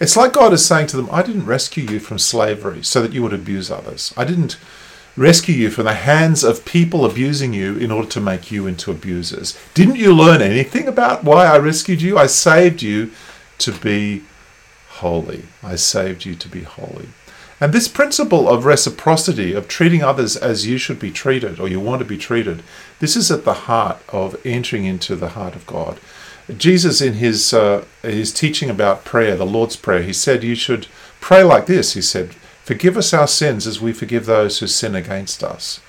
It's 0.00 0.16
like 0.16 0.32
God 0.32 0.54
is 0.54 0.64
saying 0.64 0.86
to 0.88 0.96
them, 0.96 1.08
I 1.12 1.22
didn't 1.22 1.44
rescue 1.44 1.84
you 1.84 2.00
from 2.00 2.18
slavery 2.18 2.82
so 2.82 3.02
that 3.02 3.12
you 3.12 3.22
would 3.22 3.34
abuse 3.34 3.70
others. 3.70 4.14
I 4.16 4.24
didn't 4.24 4.56
rescue 5.18 5.54
you 5.54 5.70
from 5.70 5.84
the 5.84 5.94
hands 5.94 6.44
of 6.44 6.64
people 6.64 7.04
abusing 7.04 7.52
you 7.52 7.76
in 7.76 7.90
order 7.90 8.08
to 8.08 8.20
make 8.20 8.50
you 8.52 8.66
into 8.66 8.90
abusers. 8.90 9.58
Didn't 9.74 9.96
you 9.96 10.14
learn 10.14 10.40
anything 10.40 10.86
about 10.86 11.24
why 11.24 11.46
I 11.46 11.58
rescued 11.58 12.00
you? 12.00 12.16
I 12.16 12.26
saved 12.26 12.82
you 12.82 13.10
to 13.58 13.72
be 13.72 14.22
holy. 14.88 15.44
I 15.62 15.74
saved 15.74 16.24
you 16.24 16.34
to 16.36 16.48
be 16.48 16.62
holy. 16.62 17.08
And 17.60 17.72
this 17.72 17.88
principle 17.88 18.48
of 18.48 18.64
reciprocity, 18.64 19.52
of 19.52 19.66
treating 19.66 20.02
others 20.02 20.36
as 20.36 20.66
you 20.68 20.78
should 20.78 21.00
be 21.00 21.10
treated 21.10 21.58
or 21.58 21.66
you 21.66 21.80
want 21.80 21.98
to 21.98 22.04
be 22.04 22.16
treated, 22.16 22.62
this 23.00 23.16
is 23.16 23.32
at 23.32 23.44
the 23.44 23.54
heart 23.66 24.00
of 24.10 24.40
entering 24.46 24.84
into 24.84 25.16
the 25.16 25.30
heart 25.30 25.56
of 25.56 25.66
God. 25.66 25.98
Jesus, 26.56 27.00
in 27.00 27.14
his, 27.14 27.52
uh, 27.52 27.84
his 28.02 28.32
teaching 28.32 28.70
about 28.70 29.04
prayer, 29.04 29.36
the 29.36 29.44
Lord's 29.44 29.76
Prayer, 29.76 30.02
he 30.02 30.12
said, 30.12 30.44
You 30.44 30.54
should 30.54 30.86
pray 31.20 31.42
like 31.42 31.66
this. 31.66 31.94
He 31.94 32.00
said, 32.00 32.36
Forgive 32.68 32.98
us 32.98 33.14
our 33.14 33.26
sins 33.26 33.66
as 33.66 33.80
we 33.80 33.94
forgive 33.94 34.26
those 34.26 34.58
who 34.58 34.66
sin 34.66 34.94
against 34.94 35.42
us. 35.42 35.80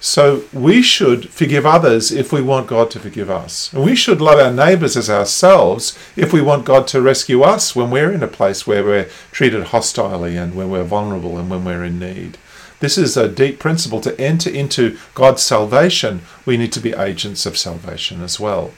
So 0.00 0.44
we 0.52 0.82
should 0.82 1.30
forgive 1.30 1.64
others 1.64 2.12
if 2.12 2.30
we 2.30 2.42
want 2.42 2.66
God 2.66 2.90
to 2.90 3.00
forgive 3.00 3.30
us. 3.30 3.72
And 3.72 3.82
we 3.82 3.96
should 3.96 4.20
love 4.20 4.38
our 4.38 4.52
neighbours 4.52 4.98
as 4.98 5.08
ourselves 5.08 5.98
if 6.16 6.30
we 6.30 6.42
want 6.42 6.66
God 6.66 6.86
to 6.88 7.00
rescue 7.00 7.40
us 7.40 7.74
when 7.74 7.90
we're 7.90 8.12
in 8.12 8.22
a 8.22 8.28
place 8.28 8.66
where 8.66 8.84
we're 8.84 9.08
treated 9.32 9.68
hostilely 9.68 10.36
and 10.36 10.54
when 10.54 10.68
we're 10.68 10.84
vulnerable 10.84 11.38
and 11.38 11.48
when 11.48 11.64
we're 11.64 11.84
in 11.84 11.98
need. 11.98 12.36
This 12.80 12.98
is 12.98 13.16
a 13.16 13.26
deep 13.26 13.58
principle. 13.58 14.02
To 14.02 14.20
enter 14.20 14.50
into 14.50 14.98
God's 15.14 15.42
salvation, 15.42 16.20
we 16.44 16.58
need 16.58 16.74
to 16.74 16.80
be 16.80 16.92
agents 16.92 17.46
of 17.46 17.56
salvation 17.56 18.20
as 18.20 18.38
well. 18.38 18.74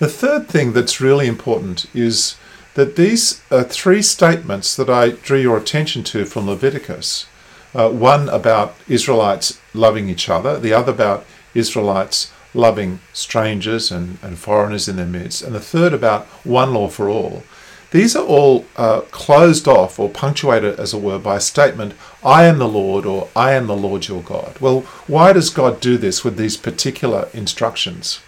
The 0.00 0.08
third 0.08 0.48
thing 0.48 0.74
that's 0.74 1.00
really 1.00 1.26
important 1.26 1.86
is 1.94 2.36
that 2.74 2.96
these 2.96 3.40
are 3.50 3.62
three 3.62 4.02
statements 4.02 4.74
that 4.76 4.90
I 4.90 5.10
drew 5.10 5.38
your 5.38 5.56
attention 5.56 6.02
to 6.04 6.24
from 6.24 6.46
Leviticus 6.46 7.26
uh, 7.74 7.90
one 7.90 8.28
about 8.28 8.74
Israelites 8.88 9.60
loving 9.72 10.08
each 10.08 10.28
other, 10.28 10.58
the 10.58 10.72
other 10.72 10.92
about 10.92 11.26
Israelites 11.54 12.32
loving 12.54 13.00
strangers 13.12 13.90
and, 13.90 14.18
and 14.22 14.38
foreigners 14.38 14.88
in 14.88 14.96
their 14.96 15.06
midst, 15.06 15.42
and 15.42 15.54
the 15.54 15.60
third 15.60 15.92
about 15.92 16.26
one 16.44 16.72
law 16.72 16.88
for 16.88 17.08
all. 17.08 17.42
these 17.90 18.16
are 18.16 18.24
all 18.24 18.64
uh, 18.76 19.00
closed 19.10 19.68
off 19.68 19.98
or 19.98 20.08
punctuated, 20.08 20.78
as 20.78 20.94
it 20.94 21.00
were, 21.00 21.18
by 21.18 21.36
a 21.36 21.40
statement, 21.40 21.94
I 22.24 22.44
am 22.44 22.58
the 22.58 22.68
Lord 22.68 23.06
or 23.06 23.28
I 23.36 23.52
am 23.52 23.66
the 23.66 23.76
Lord 23.76 24.08
your 24.08 24.22
God. 24.22 24.56
Well, 24.60 24.80
why 25.06 25.32
does 25.32 25.50
God 25.50 25.80
do 25.80 25.96
this 25.96 26.24
with 26.24 26.36
these 26.36 26.56
particular 26.56 27.28
instructions? 27.32 28.20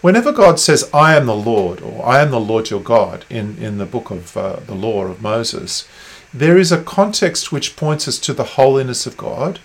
Whenever 0.00 0.32
God 0.32 0.60
says, 0.60 0.88
I 0.94 1.16
am 1.16 1.26
the 1.26 1.34
Lord 1.34 1.80
or 1.80 2.06
I 2.06 2.20
am 2.20 2.30
the 2.30 2.40
Lord 2.40 2.70
your 2.70 2.80
God 2.80 3.24
in, 3.28 3.58
in 3.58 3.78
the 3.78 3.86
book 3.86 4.10
of 4.10 4.36
uh, 4.36 4.56
the 4.64 4.74
law 4.74 5.04
of 5.04 5.20
Moses, 5.20 5.88
there 6.32 6.56
is 6.56 6.70
a 6.70 6.82
context 6.82 7.50
which 7.50 7.74
points 7.74 8.06
us 8.06 8.18
to 8.20 8.32
the 8.32 8.44
holiness 8.44 9.06
of 9.06 9.16
God 9.16 9.58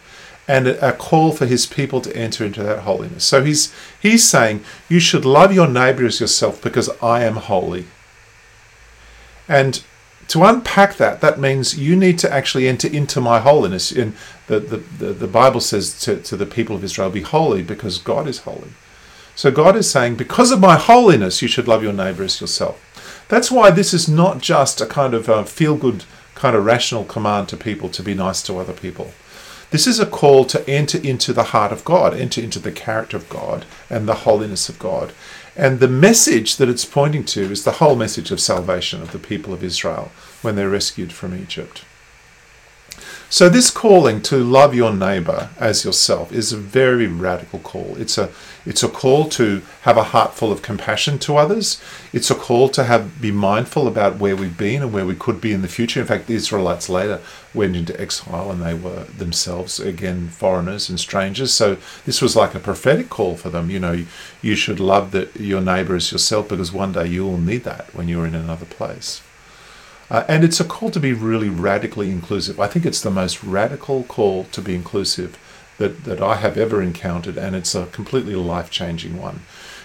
and 0.47 0.67
a 0.67 0.91
call 0.91 1.31
for 1.31 1.45
his 1.45 1.65
people 1.65 2.01
to 2.01 2.15
enter 2.15 2.43
into 2.45 2.63
that 2.63 2.79
holiness. 2.79 3.23
So 3.23 3.43
he's 3.43 3.73
he's 4.01 4.27
saying 4.27 4.63
you 4.89 4.99
should 4.99 5.23
love 5.23 5.53
your 5.53 5.69
neighbor 5.69 6.05
as 6.05 6.19
yourself 6.19 6.61
because 6.61 6.89
I 7.01 7.23
am 7.23 7.35
holy. 7.35 7.85
And 9.47 9.81
to 10.29 10.43
unpack 10.43 10.97
that, 10.97 11.21
that 11.21 11.39
means 11.39 11.77
you 11.77 11.95
need 11.95 12.17
to 12.19 12.31
actually 12.31 12.67
enter 12.67 12.87
into 12.87 13.21
my 13.21 13.39
holiness. 13.39 13.91
In 13.91 14.15
the, 14.47 14.59
the, 14.59 14.77
the, 14.77 15.13
the 15.13 15.27
Bible 15.27 15.59
says 15.59 15.99
to, 16.01 16.21
to 16.21 16.35
the 16.35 16.45
people 16.45 16.75
of 16.75 16.83
Israel, 16.83 17.09
be 17.09 17.21
holy 17.21 17.61
because 17.61 17.97
God 17.97 18.27
is 18.27 18.39
holy. 18.39 18.71
So 19.35 19.51
God 19.51 19.75
is 19.75 19.89
saying, 19.89 20.15
because 20.15 20.51
of 20.51 20.59
my 20.59 20.77
holiness, 20.77 21.41
you 21.41 21.47
should 21.47 21.67
love 21.67 21.83
your 21.83 21.93
neighbor 21.93 22.23
as 22.23 22.39
yourself. 22.39 23.25
That's 23.29 23.51
why 23.51 23.71
this 23.71 23.93
is 23.93 24.07
not 24.07 24.41
just 24.41 24.79
a 24.79 24.85
kind 24.85 25.13
of 25.13 25.27
uh, 25.27 25.43
feel 25.43 25.75
good, 25.75 26.05
kind 26.35 26.55
of 26.55 26.65
rational 26.65 27.03
command 27.03 27.49
to 27.49 27.57
people 27.57 27.89
to 27.89 28.03
be 28.03 28.13
nice 28.13 28.43
to 28.43 28.57
other 28.57 28.73
people. 28.73 29.11
This 29.71 29.87
is 29.87 29.99
a 29.99 30.05
call 30.05 30.45
to 30.45 30.69
enter 30.69 30.99
into 30.99 31.33
the 31.33 31.45
heart 31.45 31.71
of 31.71 31.83
God, 31.83 32.13
enter 32.13 32.39
into 32.39 32.59
the 32.59 32.71
character 32.71 33.17
of 33.17 33.27
God 33.27 33.65
and 33.89 34.07
the 34.07 34.13
holiness 34.13 34.69
of 34.69 34.77
God. 34.77 35.13
And 35.55 35.79
the 35.79 35.87
message 35.87 36.57
that 36.57 36.69
it's 36.69 36.85
pointing 36.85 37.23
to 37.25 37.41
is 37.51 37.63
the 37.63 37.73
whole 37.73 37.95
message 37.95 38.29
of 38.29 38.39
salvation 38.39 39.01
of 39.01 39.11
the 39.11 39.19
people 39.19 39.51
of 39.51 39.63
Israel 39.63 40.11
when 40.43 40.55
they're 40.55 40.69
rescued 40.69 41.11
from 41.11 41.33
Egypt. 41.33 41.85
So, 43.33 43.49
this 43.49 43.71
calling 43.71 44.21
to 44.29 44.37
love 44.37 44.75
your 44.75 44.93
neighbor 44.93 45.49
as 45.57 45.83
yourself 45.83 46.31
is 46.31 46.53
a 46.53 46.57
very 46.57 47.07
radical 47.07 47.57
call. 47.57 47.95
It's 47.97 48.15
a, 48.19 48.29
it's 48.63 48.83
a 48.83 48.87
call 48.87 49.27
to 49.29 49.63
have 49.81 49.97
a 49.97 50.03
heart 50.03 50.35
full 50.35 50.51
of 50.51 50.61
compassion 50.61 51.17
to 51.17 51.37
others. 51.37 51.81
It's 52.13 52.29
a 52.29 52.35
call 52.35 52.69
to 52.69 52.83
have 52.83 53.19
be 53.19 53.31
mindful 53.31 53.87
about 53.87 54.19
where 54.19 54.35
we've 54.35 54.55
been 54.55 54.83
and 54.83 54.93
where 54.93 55.07
we 55.07 55.15
could 55.15 55.41
be 55.41 55.51
in 55.51 55.63
the 55.63 55.67
future. 55.67 55.99
In 55.99 56.05
fact, 56.05 56.27
the 56.27 56.35
Israelites 56.35 56.89
later 56.89 57.21
went 57.55 57.75
into 57.75 57.99
exile 57.99 58.51
and 58.51 58.61
they 58.61 58.75
were 58.75 59.05
themselves, 59.05 59.79
again, 59.79 60.27
foreigners 60.27 60.87
and 60.87 60.99
strangers. 60.99 61.55
So, 61.55 61.77
this 62.05 62.21
was 62.21 62.35
like 62.35 62.53
a 62.53 62.59
prophetic 62.59 63.09
call 63.09 63.35
for 63.35 63.49
them. 63.49 63.71
You 63.71 63.79
know, 63.79 64.05
you 64.43 64.53
should 64.53 64.79
love 64.79 65.09
the, 65.09 65.27
your 65.39 65.59
neighbor 65.59 65.95
as 65.95 66.11
yourself 66.11 66.49
because 66.49 66.71
one 66.71 66.91
day 66.91 67.07
you 67.07 67.23
will 67.23 67.39
need 67.39 67.63
that 67.63 67.95
when 67.95 68.07
you're 68.07 68.27
in 68.27 68.35
another 68.35 68.67
place. 68.67 69.23
Uh, 70.10 70.24
and 70.27 70.43
it's 70.43 70.60
a 70.60 70.65
call 70.65 70.91
to 70.91 71.00
be 71.00 71.13
really 71.13 71.50
radically 71.50 72.12
inclusive. 72.12 72.60
I 72.60 72.67
think 72.67 72.86
it's 72.86 73.01
the 73.01 73.12
most 73.12 73.43
radical 73.43 74.03
call 74.03 74.45
to 74.45 74.62
be 74.62 74.75
inclusive 74.75 75.38
that, 75.77 76.03
that 76.03 76.22
I 76.22 76.36
have 76.36 76.57
ever 76.57 76.81
encountered, 76.81 77.38
and 77.38 77.55
it's 77.55 77.74
a 77.74 77.88
completely 77.88 78.36
life 78.36 78.69
changing 78.69 79.19
one. 79.19 79.41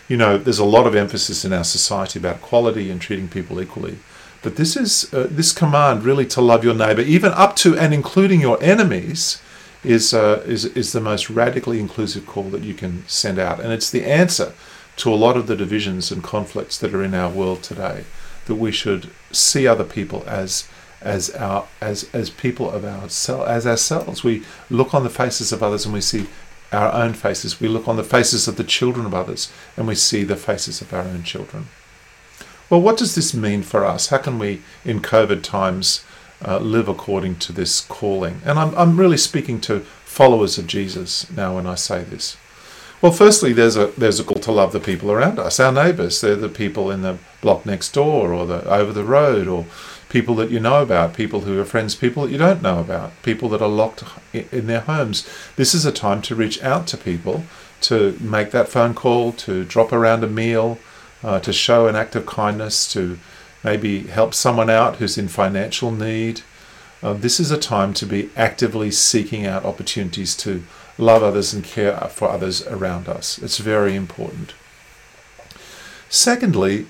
You 0.08 0.16
know, 0.16 0.38
there's 0.38 0.58
a 0.58 0.64
lot 0.64 0.86
of 0.86 0.94
emphasis 0.94 1.44
in 1.44 1.52
our 1.52 1.64
society 1.64 2.18
about 2.18 2.36
equality 2.36 2.90
and 2.90 3.00
treating 3.00 3.28
people 3.28 3.60
equally. 3.60 3.98
But 4.42 4.56
this 4.56 4.76
is 4.76 5.12
uh, 5.12 5.26
this 5.30 5.52
command 5.52 6.04
really 6.04 6.26
to 6.26 6.40
love 6.40 6.64
your 6.64 6.74
neighbor, 6.74 7.02
even 7.02 7.32
up 7.32 7.56
to 7.56 7.76
and 7.76 7.92
including 7.92 8.40
your 8.40 8.62
enemies, 8.62 9.42
is 9.82 10.14
uh, 10.14 10.42
is 10.46 10.64
is 10.64 10.92
the 10.92 11.00
most 11.00 11.28
radically 11.28 11.80
inclusive 11.80 12.26
call 12.26 12.44
that 12.50 12.62
you 12.62 12.74
can 12.74 13.04
send 13.08 13.38
out, 13.38 13.60
and 13.60 13.72
it's 13.72 13.90
the 13.90 14.04
answer 14.04 14.52
to 14.96 15.12
a 15.12 15.16
lot 15.16 15.36
of 15.36 15.46
the 15.46 15.56
divisions 15.56 16.10
and 16.10 16.22
conflicts 16.22 16.78
that 16.78 16.94
are 16.94 17.02
in 17.02 17.14
our 17.14 17.30
world 17.30 17.62
today 17.62 18.04
that 18.48 18.56
we 18.56 18.72
should 18.72 19.10
see 19.30 19.66
other 19.66 19.84
people 19.84 20.24
as 20.26 20.68
as 21.00 21.30
our 21.30 21.66
as 21.80 22.10
as 22.12 22.28
people 22.30 22.68
of 22.68 22.84
ourselves 22.84 23.48
as 23.48 23.66
ourselves. 23.66 24.24
We 24.24 24.42
look 24.68 24.92
on 24.94 25.04
the 25.04 25.10
faces 25.10 25.52
of 25.52 25.62
others 25.62 25.84
and 25.84 25.94
we 25.94 26.00
see 26.00 26.26
our 26.72 26.92
own 26.92 27.14
faces. 27.14 27.60
We 27.60 27.68
look 27.68 27.88
on 27.88 27.96
the 27.96 28.04
faces 28.04 28.48
of 28.48 28.56
the 28.56 28.64
children 28.64 29.06
of 29.06 29.14
others 29.14 29.52
and 29.76 29.86
we 29.86 29.94
see 29.94 30.24
the 30.24 30.36
faces 30.36 30.80
of 30.80 30.92
our 30.92 31.02
own 31.02 31.22
children. 31.22 31.68
Well, 32.70 32.82
what 32.82 32.98
does 32.98 33.14
this 33.14 33.32
mean 33.32 33.62
for 33.62 33.84
us? 33.84 34.08
How 34.08 34.18
can 34.18 34.38
we, 34.38 34.60
in 34.84 35.00
COVID 35.00 35.42
times, 35.42 36.04
uh, 36.44 36.58
live 36.58 36.86
according 36.86 37.36
to 37.36 37.52
this 37.52 37.80
calling? 37.80 38.42
And 38.44 38.58
I'm, 38.58 38.74
I'm 38.74 39.00
really 39.00 39.16
speaking 39.16 39.58
to 39.62 39.80
followers 40.04 40.58
of 40.58 40.66
Jesus 40.66 41.30
now 41.30 41.54
when 41.54 41.66
I 41.66 41.76
say 41.76 42.04
this. 42.04 42.36
Well, 43.00 43.12
firstly, 43.12 43.52
there's 43.52 43.76
a 43.76 43.88
there's 43.96 44.18
a 44.18 44.24
call 44.24 44.40
to 44.40 44.50
love 44.50 44.72
the 44.72 44.80
people 44.80 45.12
around 45.12 45.38
us, 45.38 45.60
our 45.60 45.70
neighbours. 45.70 46.20
They're 46.20 46.34
the 46.34 46.48
people 46.48 46.90
in 46.90 47.02
the 47.02 47.18
block 47.40 47.64
next 47.64 47.92
door, 47.92 48.32
or 48.32 48.44
the 48.44 48.68
over 48.68 48.92
the 48.92 49.04
road, 49.04 49.46
or 49.46 49.66
people 50.08 50.34
that 50.36 50.50
you 50.50 50.58
know 50.58 50.82
about, 50.82 51.14
people 51.14 51.42
who 51.42 51.60
are 51.60 51.64
friends, 51.64 51.94
people 51.94 52.24
that 52.24 52.32
you 52.32 52.38
don't 52.38 52.62
know 52.62 52.80
about, 52.80 53.12
people 53.22 53.48
that 53.50 53.62
are 53.62 53.68
locked 53.68 54.02
in 54.32 54.66
their 54.66 54.80
homes. 54.80 55.28
This 55.54 55.74
is 55.74 55.84
a 55.84 55.92
time 55.92 56.22
to 56.22 56.34
reach 56.34 56.60
out 56.62 56.88
to 56.88 56.96
people, 56.96 57.44
to 57.82 58.16
make 58.20 58.50
that 58.50 58.68
phone 58.68 58.94
call, 58.94 59.30
to 59.32 59.64
drop 59.64 59.92
around 59.92 60.24
a 60.24 60.28
meal, 60.28 60.78
uh, 61.22 61.38
to 61.40 61.52
show 61.52 61.86
an 61.86 61.94
act 61.94 62.16
of 62.16 62.26
kindness, 62.26 62.92
to 62.94 63.18
maybe 63.62 64.04
help 64.08 64.34
someone 64.34 64.70
out 64.70 64.96
who's 64.96 65.18
in 65.18 65.28
financial 65.28 65.92
need. 65.92 66.40
Uh, 67.00 67.12
this 67.12 67.38
is 67.38 67.52
a 67.52 67.58
time 67.58 67.94
to 67.94 68.06
be 68.06 68.28
actively 68.34 68.90
seeking 68.90 69.46
out 69.46 69.64
opportunities 69.64 70.36
to 70.36 70.64
love 70.98 71.22
others 71.22 71.54
and 71.54 71.64
care 71.64 71.96
for 72.10 72.28
others 72.28 72.66
around 72.66 73.08
us. 73.08 73.38
It's 73.38 73.58
very 73.58 73.94
important. 73.94 74.52
Secondly, 76.08 76.86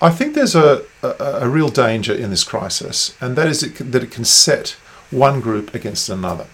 I 0.00 0.10
think 0.10 0.34
there's 0.34 0.54
a, 0.54 0.82
a, 1.02 1.14
a 1.42 1.48
real 1.48 1.68
danger 1.68 2.14
in 2.14 2.30
this 2.30 2.44
crisis, 2.44 3.16
and 3.20 3.36
that 3.36 3.48
is 3.48 3.62
it, 3.62 3.92
that 3.92 4.02
it 4.02 4.10
can 4.10 4.24
set 4.24 4.76
one 5.10 5.40
group 5.40 5.74
against 5.74 6.08
another. 6.08 6.46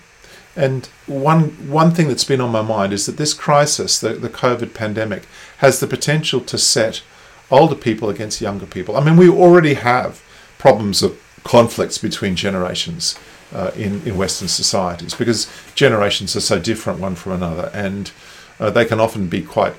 And 0.57 0.87
one 1.07 1.71
one 1.71 1.93
thing 1.93 2.09
that's 2.09 2.25
been 2.25 2.41
on 2.41 2.51
my 2.51 2.63
mind 2.63 2.93
is 2.93 3.07
that 3.07 3.17
this 3.17 3.33
crisis, 3.33 4.01
the, 4.01 4.15
the 4.15 4.29
COVID 4.29 4.75
pandemic, 4.75 5.23
has 5.59 5.79
the 5.79 5.87
potential 5.87 6.41
to 6.41 6.59
set 6.59 7.03
older 7.51 7.75
people 7.75 8.11
against 8.11 8.41
younger 8.41 8.67
people. 8.67 8.97
I 8.97 9.05
mean, 9.05 9.17
we 9.17 9.29
already 9.29 9.75
have 9.75 10.23
problems 10.59 11.03
of 11.03 11.19
conflicts 11.45 11.99
between 11.99 12.37
generations 12.37 13.19
uh, 13.53 13.71
in, 13.77 14.03
in 14.07 14.17
Western 14.17 14.49
societies 14.49 15.15
because 15.15 15.51
generations 15.75 16.37
are 16.37 16.41
so 16.41 16.59
different 16.59 17.01
one 17.01 17.15
from 17.15 17.33
another 17.33 17.71
and 17.73 18.13
uh, 18.61 18.71
they 18.71 18.85
can 18.85 19.01
often 19.01 19.29
be 19.29 19.43
quite 19.43 19.75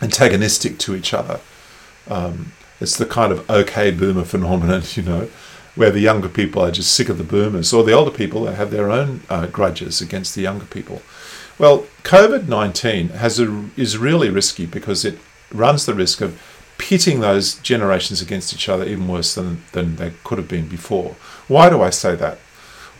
antagonistic 0.00 0.78
to 0.78 0.94
each 0.94 1.12
other. 1.12 1.40
Um, 2.08 2.52
it's 2.80 2.96
the 2.96 3.06
kind 3.06 3.32
of 3.32 3.48
okay 3.50 3.90
boomer 3.90 4.24
phenomenon, 4.24 4.82
you 4.94 5.02
know, 5.02 5.28
where 5.74 5.90
the 5.90 6.00
younger 6.00 6.28
people 6.28 6.62
are 6.62 6.70
just 6.70 6.94
sick 6.94 7.08
of 7.08 7.18
the 7.18 7.24
boomers, 7.24 7.72
or 7.72 7.84
the 7.84 7.92
older 7.92 8.10
people 8.10 8.46
have 8.46 8.70
their 8.70 8.90
own 8.90 9.22
uh, 9.28 9.46
grudges 9.46 10.00
against 10.00 10.34
the 10.34 10.42
younger 10.42 10.64
people. 10.64 11.02
Well, 11.58 11.86
COVID 12.02 12.48
19 12.48 13.10
is 13.76 13.98
really 13.98 14.30
risky 14.30 14.66
because 14.66 15.04
it 15.04 15.18
runs 15.52 15.86
the 15.86 15.94
risk 15.94 16.20
of 16.20 16.40
pitting 16.78 17.20
those 17.20 17.56
generations 17.56 18.22
against 18.22 18.54
each 18.54 18.68
other 18.68 18.84
even 18.86 19.06
worse 19.06 19.34
than, 19.34 19.62
than 19.72 19.96
they 19.96 20.12
could 20.24 20.38
have 20.38 20.48
been 20.48 20.66
before. 20.66 21.14
Why 21.46 21.68
do 21.68 21.82
I 21.82 21.90
say 21.90 22.14
that? 22.16 22.38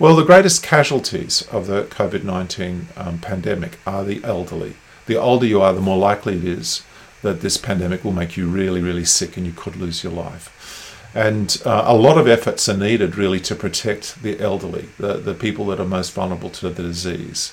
Well, 0.00 0.16
the 0.16 0.24
greatest 0.24 0.62
casualties 0.62 1.42
of 1.52 1.66
the 1.66 1.82
COVID 1.82 2.24
19 2.24 2.88
um, 2.96 3.18
pandemic 3.18 3.78
are 3.86 4.02
the 4.02 4.24
elderly. 4.24 4.76
The 5.04 5.18
older 5.18 5.44
you 5.44 5.60
are, 5.60 5.74
the 5.74 5.82
more 5.82 5.98
likely 5.98 6.36
it 6.36 6.44
is 6.44 6.82
that 7.20 7.42
this 7.42 7.58
pandemic 7.58 8.02
will 8.02 8.12
make 8.12 8.34
you 8.34 8.48
really, 8.48 8.80
really 8.80 9.04
sick 9.04 9.36
and 9.36 9.44
you 9.44 9.52
could 9.52 9.76
lose 9.76 10.02
your 10.02 10.14
life. 10.14 11.12
And 11.14 11.60
uh, 11.66 11.82
a 11.84 11.94
lot 11.94 12.16
of 12.16 12.26
efforts 12.26 12.66
are 12.66 12.78
needed 12.78 13.16
really 13.16 13.40
to 13.40 13.54
protect 13.54 14.22
the 14.22 14.40
elderly, 14.40 14.88
the, 14.96 15.18
the 15.18 15.34
people 15.34 15.66
that 15.66 15.78
are 15.78 15.84
most 15.84 16.14
vulnerable 16.14 16.48
to 16.48 16.70
the 16.70 16.82
disease. 16.82 17.52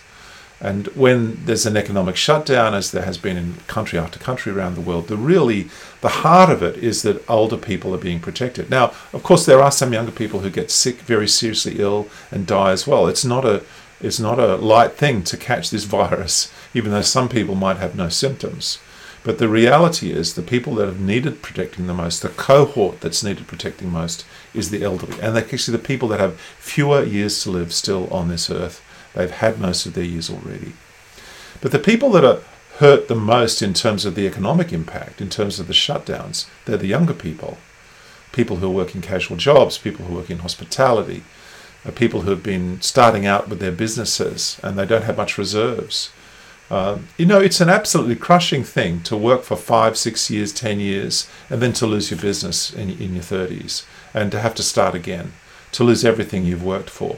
And 0.60 0.88
when 0.88 1.46
there's 1.46 1.68
an 1.68 1.78
economic 1.78 2.16
shutdown, 2.16 2.74
as 2.74 2.92
there 2.92 3.06
has 3.06 3.18
been 3.20 3.38
in 3.38 3.56
country 3.68 4.00
after 4.00 4.18
country 4.18 4.52
around 4.52 4.74
the 4.74 4.82
world, 4.82 5.08
the 5.08 5.18
really 5.18 5.70
the 6.02 6.10
heart 6.10 6.50
of 6.50 6.64
it 6.64 6.78
is 6.78 7.04
that 7.04 7.28
older 7.30 7.58
people 7.58 7.94
are 7.94 8.00
being 8.00 8.20
protected. 8.20 8.70
Now, 8.70 8.92
of 9.14 9.22
course, 9.22 9.46
there 9.46 9.62
are 9.62 9.72
some 9.72 9.94
younger 9.94 10.12
people 10.12 10.40
who 10.40 10.50
get 10.50 10.72
sick, 10.72 11.02
very 11.02 11.28
seriously 11.28 11.76
ill, 11.78 12.10
and 12.32 12.48
die 12.48 12.72
as 12.72 12.88
well. 12.88 13.08
It's 13.08 13.26
not 13.26 13.46
a 13.46 13.64
it's 14.02 14.20
not 14.20 14.40
a 14.40 14.56
light 14.56 14.94
thing 14.94 15.24
to 15.24 15.38
catch 15.38 15.70
this 15.70 15.84
virus, 16.00 16.52
even 16.74 16.92
though 16.92 17.02
some 17.02 17.30
people 17.30 17.56
might 17.56 17.78
have 17.78 17.96
no 17.96 18.10
symptoms. 18.10 18.80
But 19.24 19.40
the 19.40 19.50
reality 19.50 20.12
is, 20.12 20.34
the 20.34 20.42
people 20.42 20.76
that 20.76 20.86
have 20.86 21.02
needed 21.02 21.42
protecting 21.42 21.86
the 21.86 21.94
most, 21.94 22.22
the 22.22 22.30
cohort 22.30 23.02
that's 23.02 23.24
needed 23.24 23.46
protecting 23.46 23.92
most, 23.92 24.26
is 24.54 24.72
the 24.72 24.84
elderly, 24.84 25.20
and 25.20 25.38
actually 25.38 25.78
the 25.78 25.84
people 25.84 26.08
that 26.10 26.20
have 26.20 26.40
fewer 26.40 27.04
years 27.04 27.44
to 27.44 27.52
live 27.52 27.74
still 27.74 28.08
on 28.08 28.30
this 28.30 28.50
earth 28.50 28.82
They've 29.18 29.32
had 29.32 29.60
most 29.60 29.88
of 29.88 29.96
their 29.96 30.04
years 30.04 30.30
already. 30.30 30.74
But 31.60 31.72
the 31.72 31.80
people 31.80 32.12
that 32.12 32.24
are 32.24 32.42
hurt 32.78 33.08
the 33.08 33.16
most 33.16 33.64
in 33.64 33.74
terms 33.74 34.06
of 34.06 34.14
the 34.14 34.28
economic 34.28 34.72
impact, 34.72 35.20
in 35.20 35.30
terms 35.30 35.60
of 35.60 35.66
the 35.66 35.74
shutdowns, 35.74 36.46
they're 36.66 36.78
the 36.78 36.86
younger 36.86 37.16
people. 37.16 37.58
People 38.32 38.58
who 38.58 38.70
work 38.70 38.94
in 38.94 39.02
casual 39.02 39.36
jobs, 39.36 39.80
people 39.80 40.06
who 40.06 40.14
work 40.14 40.30
in 40.30 40.38
hospitality, 40.40 41.24
uh, 41.84 41.90
people 41.90 42.22
who 42.22 42.30
have 42.30 42.44
been 42.44 42.80
starting 42.80 43.26
out 43.26 43.50
with 43.50 43.60
their 43.60 43.72
businesses 43.72 44.60
and 44.62 44.78
they 44.78 44.86
don't 44.86 45.06
have 45.06 45.18
much 45.18 45.40
reserves. 45.40 46.12
Um, 46.70 47.08
you 47.18 47.26
know, 47.26 47.40
it's 47.40 47.62
an 47.62 47.70
absolutely 47.70 48.18
crushing 48.18 48.64
thing 48.64 49.02
to 49.04 49.18
work 49.18 49.42
for 49.42 49.56
five, 49.56 49.98
six 49.98 50.30
years, 50.30 50.54
ten 50.54 50.80
years, 50.80 51.28
and 51.50 51.60
then 51.60 51.74
to 51.74 51.88
lose 51.88 52.12
your 52.12 52.20
business 52.20 52.72
in, 52.72 52.92
in 52.92 53.16
your 53.16 53.24
30s 53.24 53.84
and 54.14 54.32
to 54.32 54.42
have 54.42 54.54
to 54.56 54.64
start 54.64 54.94
again, 54.94 55.34
to 55.72 55.84
lose 55.84 56.06
everything 56.06 56.46
you've 56.46 56.64
worked 56.64 56.92
for, 56.92 57.18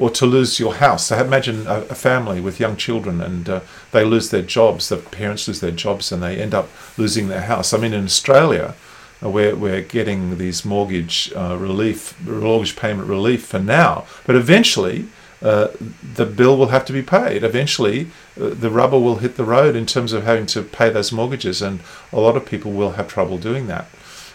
or 0.00 0.10
to 0.10 0.24
lose 0.24 0.58
your 0.58 0.74
house. 0.76 1.08
So 1.08 1.18
imagine 1.18 1.66
a, 1.66 1.82
a 1.82 1.94
family 1.94 2.40
with 2.40 2.58
young 2.58 2.76
children 2.76 3.20
and 3.20 3.48
uh, 3.48 3.60
they 3.92 4.04
lose 4.04 4.30
their 4.30 4.42
jobs, 4.42 4.88
the 4.88 4.96
parents 4.96 5.46
lose 5.46 5.60
their 5.60 5.70
jobs, 5.70 6.10
and 6.10 6.22
they 6.22 6.40
end 6.40 6.54
up 6.54 6.68
losing 6.96 7.28
their 7.28 7.42
house. 7.42 7.74
I 7.74 7.78
mean, 7.78 7.92
in 7.92 8.04
Australia, 8.04 8.74
uh, 9.22 9.28
we're, 9.28 9.54
we're 9.54 9.82
getting 9.82 10.38
these 10.38 10.64
mortgage 10.64 11.30
uh, 11.36 11.56
relief, 11.60 12.18
mortgage 12.26 12.76
payment 12.76 13.08
relief 13.08 13.44
for 13.44 13.58
now, 13.58 14.06
but 14.26 14.36
eventually 14.36 15.06
uh, 15.42 15.68
the 16.14 16.26
bill 16.26 16.56
will 16.56 16.68
have 16.68 16.86
to 16.86 16.92
be 16.92 17.02
paid. 17.02 17.44
Eventually, 17.44 18.08
uh, 18.40 18.50
the 18.50 18.70
rubber 18.70 18.98
will 18.98 19.16
hit 19.16 19.36
the 19.36 19.44
road 19.44 19.76
in 19.76 19.84
terms 19.84 20.14
of 20.14 20.24
having 20.24 20.46
to 20.46 20.62
pay 20.62 20.88
those 20.88 21.12
mortgages, 21.12 21.60
and 21.60 21.80
a 22.10 22.20
lot 22.20 22.36
of 22.36 22.46
people 22.46 22.72
will 22.72 22.92
have 22.92 23.08
trouble 23.08 23.36
doing 23.36 23.66
that. 23.66 23.86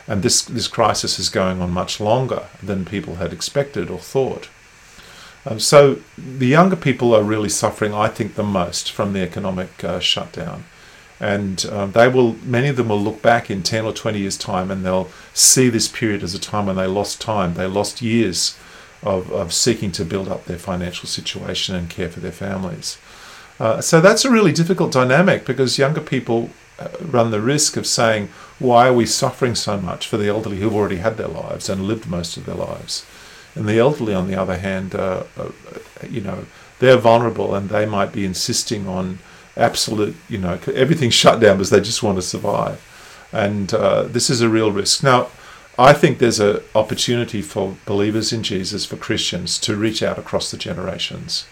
And 0.08 0.22
this, 0.22 0.44
this 0.44 0.68
crisis 0.68 1.18
is 1.18 1.30
going 1.30 1.60
on 1.62 1.72
much 1.72 2.00
longer 2.00 2.46
than 2.62 2.86
people 2.86 3.16
had 3.16 3.34
expected 3.34 3.90
or 3.90 3.98
thought. 3.98 4.50
Um, 5.46 5.60
so 5.60 6.00
the 6.18 6.48
younger 6.48 6.76
people 6.76 7.16
are 7.16 7.24
really 7.24 7.50
suffering, 7.50 7.94
I 7.94 8.08
think, 8.08 8.36
the 8.36 8.44
most 8.44 8.92
from 8.92 9.14
the 9.14 9.22
economic 9.22 9.84
uh, 9.84 10.00
shutdown. 10.00 10.66
And 11.20 11.66
um, 11.68 11.92
they 11.92 12.08
will, 12.08 12.34
many 12.44 12.68
of 12.68 12.76
them 12.76 12.90
will 12.90 13.02
look 13.02 13.22
back 13.22 13.50
in 13.50 13.64
10 13.64 13.86
or 13.86 13.94
20 13.94 14.20
years' 14.20 14.38
time 14.38 14.70
and 14.70 14.86
they'll 14.86 15.10
see 15.34 15.70
this 15.70 15.88
period 15.88 16.24
as 16.24 16.34
a 16.34 16.40
time 16.40 16.66
when 16.66 16.76
they 16.76 16.88
lost 16.88 17.22
time, 17.22 17.54
they 17.54 17.68
lost 17.68 18.02
years 18.02 18.58
of, 19.02 19.32
of 19.32 19.54
seeking 19.54 19.92
to 19.94 20.04
build 20.04 20.28
up 20.28 20.46
their 20.46 20.58
financial 20.58 21.08
situation 21.08 21.76
and 21.76 21.90
care 21.90 22.10
for 22.10 22.20
their 22.20 22.32
families. 22.32 22.98
Uh, 23.60 23.80
so 23.80 24.02
that's 24.02 24.26
a 24.26 24.32
really 24.32 24.52
difficult 24.52 24.92
dynamic 24.92 25.46
because 25.46 25.78
younger 25.78 26.02
people 26.02 26.50
uh, 26.78 26.90
run 27.00 27.32
the 27.32 27.40
risk 27.40 27.78
of 27.78 27.88
saying, 27.88 28.28
why 28.60 28.88
are 28.88 28.94
we 28.94 29.06
suffering 29.06 29.56
so 29.56 29.80
much 29.80 30.08
for 30.08 30.18
the 30.18 30.28
elderly 30.28 30.60
who've 30.60 30.76
already 30.76 30.98
had 30.98 31.16
their 31.16 31.30
lives 31.30 31.70
and 31.70 31.84
lived 31.84 32.10
most 32.10 32.36
of 32.36 32.46
their 32.46 32.56
lives? 32.56 33.06
And 33.56 33.68
the 33.68 33.80
elderly, 33.80 34.14
on 34.14 34.28
the 34.28 34.40
other 34.40 34.58
hand, 34.58 34.94
uh, 34.94 35.24
uh, 35.38 35.52
you 36.10 36.22
know, 36.22 36.46
they're 36.80 36.98
vulnerable 36.98 37.56
and 37.56 37.70
they 37.70 37.86
might 37.86 38.12
be 38.12 38.26
insisting 38.26 38.88
on 38.88 39.20
absolute, 39.56 40.16
you 40.28 40.38
know, 40.38 40.60
everything 40.74 41.10
shut 41.10 41.40
down 41.40 41.58
because 41.58 41.70
they 41.70 41.80
just 41.80 42.04
want 42.04 42.18
to 42.18 42.22
survive. 42.22 42.82
And 43.32 43.74
uh, 43.74 44.04
this 44.04 44.30
is 44.30 44.42
a 44.42 44.50
real 44.50 44.72
risk. 44.72 45.04
Now, 45.04 45.30
I 45.78 45.94
think 45.94 46.20
there's 46.20 46.40
an 46.40 46.62
opportunity 46.74 47.42
for 47.42 47.76
believers 47.86 48.32
in 48.32 48.44
Jesus, 48.44 48.86
for 48.86 48.98
Christians, 48.98 49.60
to 49.60 49.76
reach 49.76 50.02
out 50.04 50.18
across 50.18 50.52
the 50.52 50.58
generations 50.58 51.46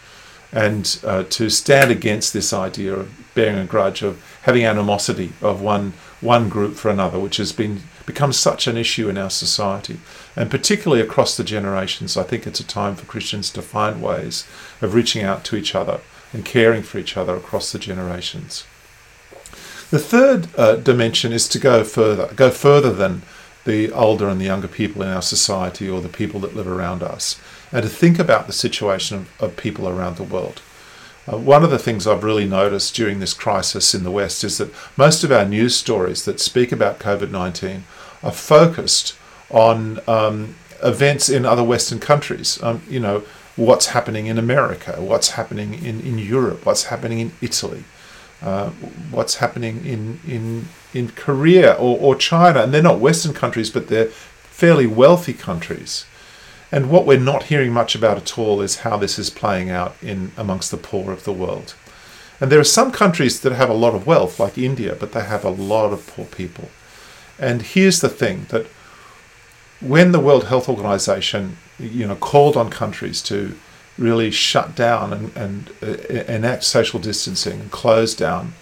and 0.51 0.99
uh, 1.03 1.23
to 1.23 1.49
stand 1.49 1.91
against 1.91 2.31
this 2.31 2.53
idea 2.53 2.93
of 2.93 3.33
bearing 3.33 3.57
a 3.57 3.65
grudge, 3.65 4.03
of 4.03 4.23
having 4.43 4.63
animosity 4.63 5.33
of 5.41 5.61
one 5.61 5.93
one 6.21 6.47
group 6.47 6.75
for 6.75 6.89
another, 6.89 7.19
which 7.19 7.37
has 7.37 7.51
been 7.51 7.81
become 8.05 8.33
such 8.33 8.67
an 8.67 8.77
issue 8.77 9.09
in 9.09 9.17
our 9.17 9.29
society, 9.29 9.99
and 10.35 10.51
particularly 10.51 11.01
across 11.01 11.37
the 11.37 11.43
generations. 11.43 12.17
I 12.17 12.23
think 12.23 12.45
it's 12.45 12.59
a 12.59 12.67
time 12.67 12.95
for 12.95 13.05
Christians 13.05 13.49
to 13.51 13.61
find 13.61 14.01
ways 14.01 14.47
of 14.81 14.93
reaching 14.93 15.23
out 15.23 15.43
to 15.45 15.55
each 15.55 15.75
other 15.75 16.01
and 16.33 16.43
caring 16.43 16.83
for 16.83 16.97
each 16.97 17.15
other 17.15 17.35
across 17.35 17.71
the 17.71 17.79
generations. 17.79 18.65
The 19.91 19.99
third 19.99 20.47
uh, 20.57 20.77
dimension 20.77 21.31
is 21.31 21.47
to 21.49 21.59
go 21.59 21.83
further, 21.83 22.33
go 22.33 22.49
further 22.49 22.91
than 22.91 23.21
the 23.65 23.91
older 23.91 24.27
and 24.27 24.41
the 24.41 24.45
younger 24.45 24.67
people 24.67 25.03
in 25.03 25.09
our 25.09 25.21
society 25.21 25.89
or 25.89 26.01
the 26.01 26.09
people 26.09 26.39
that 26.41 26.55
live 26.55 26.67
around 26.67 27.03
us, 27.03 27.39
and 27.71 27.83
to 27.83 27.89
think 27.89 28.19
about 28.19 28.47
the 28.47 28.53
situation 28.53 29.17
of, 29.17 29.41
of 29.41 29.57
people 29.57 29.87
around 29.87 30.17
the 30.17 30.23
world. 30.23 30.61
Uh, 31.31 31.37
one 31.37 31.63
of 31.63 31.71
the 31.71 31.79
things 31.79 32.05
I've 32.05 32.23
really 32.23 32.47
noticed 32.47 32.95
during 32.95 33.19
this 33.19 33.33
crisis 33.33 33.95
in 33.95 34.03
the 34.03 34.11
West 34.11 34.43
is 34.43 34.57
that 34.57 34.73
most 34.97 35.23
of 35.23 35.31
our 35.31 35.45
news 35.45 35.75
stories 35.75 36.25
that 36.25 36.39
speak 36.39 36.71
about 36.71 36.99
COVID 36.99 37.31
19 37.31 37.85
are 38.21 38.31
focused 38.31 39.15
on 39.49 39.99
um, 40.07 40.55
events 40.83 41.29
in 41.29 41.45
other 41.45 41.63
Western 41.63 41.99
countries. 41.99 42.61
Um, 42.61 42.81
you 42.89 42.99
know, 42.99 43.23
what's 43.55 43.87
happening 43.87 44.27
in 44.27 44.37
America, 44.37 44.95
what's 44.99 45.31
happening 45.31 45.73
in, 45.73 46.01
in 46.01 46.17
Europe, 46.17 46.65
what's 46.65 46.85
happening 46.85 47.19
in 47.19 47.31
Italy, 47.41 47.83
uh, 48.41 48.71
what's 49.11 49.35
happening 49.35 49.85
in, 49.85 50.19
in 50.27 50.67
in 50.93 51.09
Korea 51.09 51.73
or, 51.73 51.97
or 51.99 52.15
China, 52.15 52.61
and 52.61 52.73
they're 52.73 52.81
not 52.81 52.99
Western 52.99 53.33
countries, 53.33 53.69
but 53.69 53.87
they're 53.87 54.07
fairly 54.07 54.85
wealthy 54.85 55.33
countries. 55.33 56.05
And 56.73 56.89
what 56.89 57.05
we're 57.05 57.19
not 57.19 57.43
hearing 57.43 57.71
much 57.71 57.93
about 57.93 58.17
at 58.17 58.35
all 58.35 58.59
is 58.59 58.77
how 58.77 58.97
this 58.97 59.19
is 59.19 59.29
playing 59.29 59.69
out 59.69 59.95
in 60.01 60.31
amongst 60.35 60.71
the 60.71 60.77
poor 60.77 61.11
of 61.11 61.23
the 61.23 61.31
world. 61.31 61.75
And 62.41 62.51
there 62.51 62.59
are 62.59 62.77
some 62.79 62.91
countries 62.91 63.41
that 63.41 63.51
have 63.51 63.69
a 63.69 63.75
lot 63.75 63.93
of 63.93 64.07
wealth, 64.07 64.39
like 64.39 64.57
India, 64.57 64.97
but 64.99 65.11
they 65.11 65.23
have 65.23 65.45
a 65.45 65.51
lot 65.51 65.93
of 65.93 66.07
poor 66.07 66.25
people. 66.25 66.69
And 67.37 67.61
here's 67.61 68.01
the 68.01 68.09
thing 68.09 68.47
that 68.49 68.65
when 69.81 70.13
the 70.13 70.19
World 70.19 70.45
Health 70.45 70.67
Organization, 70.67 71.57
you 71.77 72.07
know, 72.07 72.15
called 72.15 72.57
on 72.57 72.71
countries 72.71 73.21
to 73.23 73.55
really 73.99 74.31
shut 74.31 74.75
down 74.75 75.13
and, 75.13 75.37
and 75.37 75.69
uh, 75.83 76.23
enact 76.27 76.63
social 76.63 76.99
distancing 76.99 77.59
and 77.59 77.71
close 77.71 78.15
down 78.15 78.53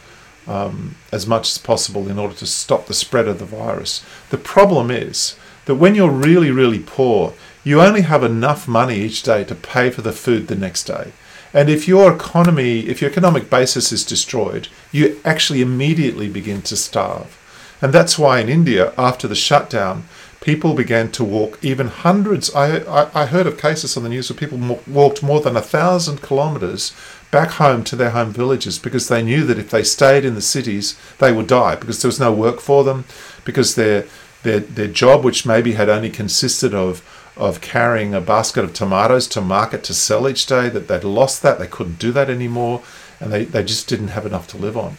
um, 0.47 0.95
as 1.13 1.25
much 1.25 1.49
as 1.49 1.57
possible 1.57 2.09
in 2.09 2.19
order 2.19 2.33
to 2.33 2.45
stop 2.45 2.87
the 2.87 2.93
spread 2.93 3.29
of 3.29 3.39
the 3.39 3.45
virus. 3.45 4.03
The 4.31 4.37
problem 4.37 4.91
is 4.91 5.37
that 5.63 5.75
when 5.75 5.95
you're 5.95 6.11
really, 6.11 6.51
really 6.51 6.79
poor, 6.79 7.33
you 7.63 7.81
only 7.81 8.01
have 8.01 8.23
enough 8.23 8.67
money 8.67 8.99
each 8.99 9.23
day 9.23 9.43
to 9.43 9.55
pay 9.55 9.89
for 9.89 10.01
the 10.01 10.11
food 10.11 10.47
the 10.47 10.55
next 10.55 10.83
day. 10.83 11.11
And 11.53 11.69
if 11.69 11.87
your 11.87 12.13
economy, 12.13 12.87
if 12.87 13.01
your 13.01 13.11
economic 13.11 13.49
basis 13.49 13.91
is 13.91 14.05
destroyed, 14.05 14.67
you 14.91 15.19
actually 15.25 15.61
immediately 15.61 16.29
begin 16.29 16.61
to 16.63 16.77
starve. 16.77 17.37
And 17.81 17.91
that's 17.91 18.17
why 18.17 18.39
in 18.39 18.47
India, 18.47 18.93
after 18.97 19.27
the 19.27 19.35
shutdown, 19.35 20.05
people 20.39 20.73
began 20.73 21.11
to 21.11 21.23
walk 21.23 21.59
even 21.61 21.87
hundreds. 21.87 22.53
I, 22.55 22.77
I, 22.79 23.23
I 23.23 23.25
heard 23.25 23.47
of 23.47 23.59
cases 23.59 23.97
on 23.97 24.03
the 24.03 24.09
news 24.09 24.29
where 24.29 24.37
people 24.37 24.79
walked 24.87 25.21
more 25.21 25.41
than 25.41 25.55
a 25.55 25.61
thousand 25.61 26.21
kilometres 26.21 26.95
back 27.31 27.51
home 27.51 27.83
to 27.85 27.95
their 27.95 28.11
home 28.11 28.31
villages 28.31 28.79
because 28.79 29.07
they 29.07 29.21
knew 29.21 29.43
that 29.45 29.59
if 29.59 29.69
they 29.69 29.83
stayed 29.83 30.25
in 30.25 30.35
the 30.35 30.41
cities, 30.41 30.97
they 31.19 31.31
would 31.31 31.47
die 31.47 31.75
because 31.75 32.01
there 32.01 32.09
was 32.09 32.19
no 32.19 32.31
work 32.31 32.59
for 32.59 32.83
them, 32.83 33.05
because 33.45 33.75
their 33.75 34.05
their 34.43 34.59
their 34.59 34.87
job, 34.87 35.23
which 35.23 35.45
maybe 35.45 35.73
had 35.73 35.89
only 35.89 36.09
consisted 36.09 36.73
of 36.73 37.01
of 37.37 37.61
carrying 37.61 38.13
a 38.13 38.21
basket 38.21 38.63
of 38.63 38.73
tomatoes 38.73 39.27
to 39.27 39.41
market 39.41 39.83
to 39.85 39.93
sell 39.93 40.27
each 40.27 40.45
day, 40.45 40.69
that 40.69 40.87
they'd 40.87 41.03
lost 41.03 41.41
that, 41.41 41.59
they 41.59 41.67
couldn't 41.67 41.99
do 41.99 42.11
that 42.11 42.29
anymore, 42.29 42.81
and 43.19 43.31
they, 43.31 43.45
they 43.45 43.63
just 43.63 43.87
didn't 43.87 44.09
have 44.09 44.25
enough 44.25 44.47
to 44.47 44.57
live 44.57 44.77
on. 44.77 44.97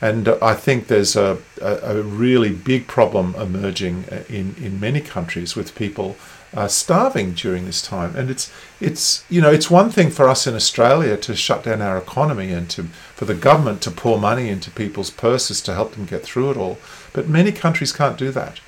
And 0.00 0.28
I 0.28 0.54
think 0.54 0.86
there's 0.86 1.16
a, 1.16 1.38
a, 1.60 1.98
a 1.98 2.02
really 2.02 2.50
big 2.52 2.86
problem 2.86 3.34
emerging 3.34 4.04
in, 4.28 4.54
in 4.58 4.78
many 4.78 5.00
countries 5.00 5.56
with 5.56 5.74
people 5.74 6.16
uh, 6.54 6.68
starving 6.68 7.32
during 7.32 7.66
this 7.66 7.82
time. 7.82 8.16
And 8.16 8.30
it's 8.30 8.52
it's 8.80 9.24
you 9.28 9.40
know 9.40 9.50
it's 9.50 9.70
one 9.70 9.90
thing 9.90 10.10
for 10.10 10.28
us 10.28 10.46
in 10.46 10.54
Australia 10.54 11.16
to 11.16 11.36
shut 11.36 11.64
down 11.64 11.82
our 11.82 11.98
economy 11.98 12.52
and 12.52 12.70
to 12.70 12.84
for 13.14 13.24
the 13.24 13.34
government 13.34 13.82
to 13.82 13.90
pour 13.90 14.18
money 14.18 14.48
into 14.48 14.70
people's 14.70 15.10
purses 15.10 15.60
to 15.62 15.74
help 15.74 15.92
them 15.92 16.06
get 16.06 16.22
through 16.22 16.52
it 16.52 16.56
all. 16.56 16.78
But 17.12 17.28
many 17.28 17.52
countries 17.52 17.92
can't 17.92 18.16
do 18.16 18.30
that. 18.30 18.60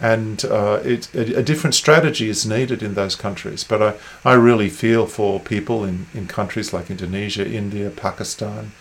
And 0.00 0.44
uh, 0.44 0.80
it, 0.84 1.14
a, 1.14 1.38
a, 1.38 1.42
different 1.42 1.74
strategy 1.74 2.28
is 2.28 2.44
needed 2.44 2.82
in 2.82 2.94
those 2.94 3.14
countries. 3.14 3.62
But 3.62 3.80
I, 3.80 3.94
I 4.30 4.34
really 4.34 4.68
feel 4.68 5.06
for 5.06 5.38
people 5.38 5.84
in, 5.84 6.06
in 6.12 6.26
countries 6.26 6.72
like 6.72 6.90
Indonesia, 6.90 7.48
India, 7.48 7.90
Pakistan, 7.90 8.72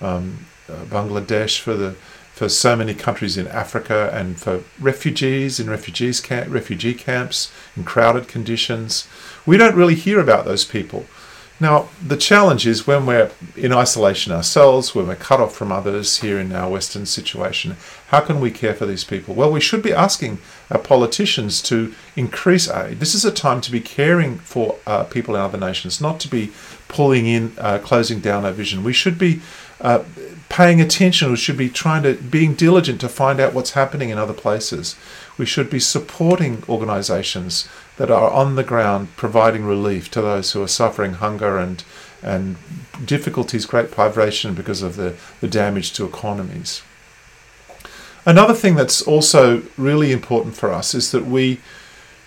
um, 0.00 0.46
uh, 0.68 0.84
Bangladesh, 0.84 1.60
for 1.60 1.74
the 1.74 1.94
for 2.32 2.48
so 2.48 2.74
many 2.74 2.94
countries 2.94 3.36
in 3.36 3.46
Africa 3.48 4.10
and 4.12 4.40
for 4.40 4.64
refugees 4.80 5.60
in 5.60 5.68
refugees 5.68 6.20
camp, 6.20 6.50
refugee 6.50 6.94
camps 6.94 7.52
in 7.76 7.84
crowded 7.84 8.26
conditions. 8.26 9.06
We 9.44 9.58
don't 9.58 9.76
really 9.76 9.94
hear 9.94 10.18
about 10.18 10.46
those 10.46 10.64
people. 10.64 11.04
Now, 11.62 11.90
the 12.04 12.16
challenge 12.16 12.66
is 12.66 12.88
when 12.88 13.06
we're 13.06 13.30
in 13.56 13.72
isolation 13.72 14.32
ourselves, 14.32 14.96
when 14.96 15.06
we're 15.06 15.14
cut 15.14 15.38
off 15.38 15.54
from 15.54 15.70
others 15.70 16.18
here 16.18 16.40
in 16.40 16.52
our 16.52 16.68
Western 16.68 17.06
situation, 17.06 17.76
how 18.08 18.18
can 18.18 18.40
we 18.40 18.50
care 18.50 18.74
for 18.74 18.84
these 18.84 19.04
people? 19.04 19.36
Well, 19.36 19.52
we 19.52 19.60
should 19.60 19.80
be 19.80 19.92
asking 19.92 20.38
our 20.72 20.80
politicians 20.80 21.62
to 21.62 21.94
increase 22.16 22.68
aid. 22.68 22.98
This 22.98 23.14
is 23.14 23.24
a 23.24 23.30
time 23.30 23.60
to 23.60 23.70
be 23.70 23.78
caring 23.78 24.38
for 24.38 24.74
uh, 24.88 25.04
people 25.04 25.36
in 25.36 25.40
other 25.40 25.56
nations, 25.56 26.00
not 26.00 26.18
to 26.22 26.28
be 26.28 26.50
pulling 26.88 27.26
in, 27.26 27.52
uh, 27.58 27.78
closing 27.78 28.18
down 28.18 28.44
our 28.44 28.50
vision. 28.50 28.82
We 28.82 28.92
should 28.92 29.16
be 29.16 29.40
uh, 29.82 30.04
paying 30.48 30.80
attention. 30.80 31.30
We 31.30 31.36
should 31.36 31.58
be 31.58 31.68
trying 31.68 32.02
to, 32.04 32.14
being 32.14 32.54
diligent 32.54 33.00
to 33.02 33.08
find 33.08 33.40
out 33.40 33.52
what's 33.52 33.72
happening 33.72 34.10
in 34.10 34.18
other 34.18 34.32
places. 34.32 34.96
We 35.36 35.44
should 35.44 35.68
be 35.68 35.80
supporting 35.80 36.62
organisations 36.68 37.68
that 37.96 38.10
are 38.10 38.30
on 38.30 38.54
the 38.54 38.64
ground 38.64 39.08
providing 39.16 39.64
relief 39.64 40.10
to 40.12 40.22
those 40.22 40.52
who 40.52 40.62
are 40.62 40.68
suffering 40.68 41.14
hunger 41.14 41.58
and 41.58 41.84
and 42.22 42.56
difficulties, 43.04 43.66
great 43.66 43.90
privation 43.90 44.54
because 44.54 44.80
of 44.80 44.94
the, 44.94 45.16
the 45.40 45.48
damage 45.48 45.92
to 45.94 46.04
economies. 46.04 46.82
Another 48.24 48.54
thing 48.54 48.76
that's 48.76 49.02
also 49.02 49.62
really 49.76 50.12
important 50.12 50.54
for 50.54 50.72
us 50.72 50.94
is 50.94 51.10
that 51.10 51.26
we 51.26 51.60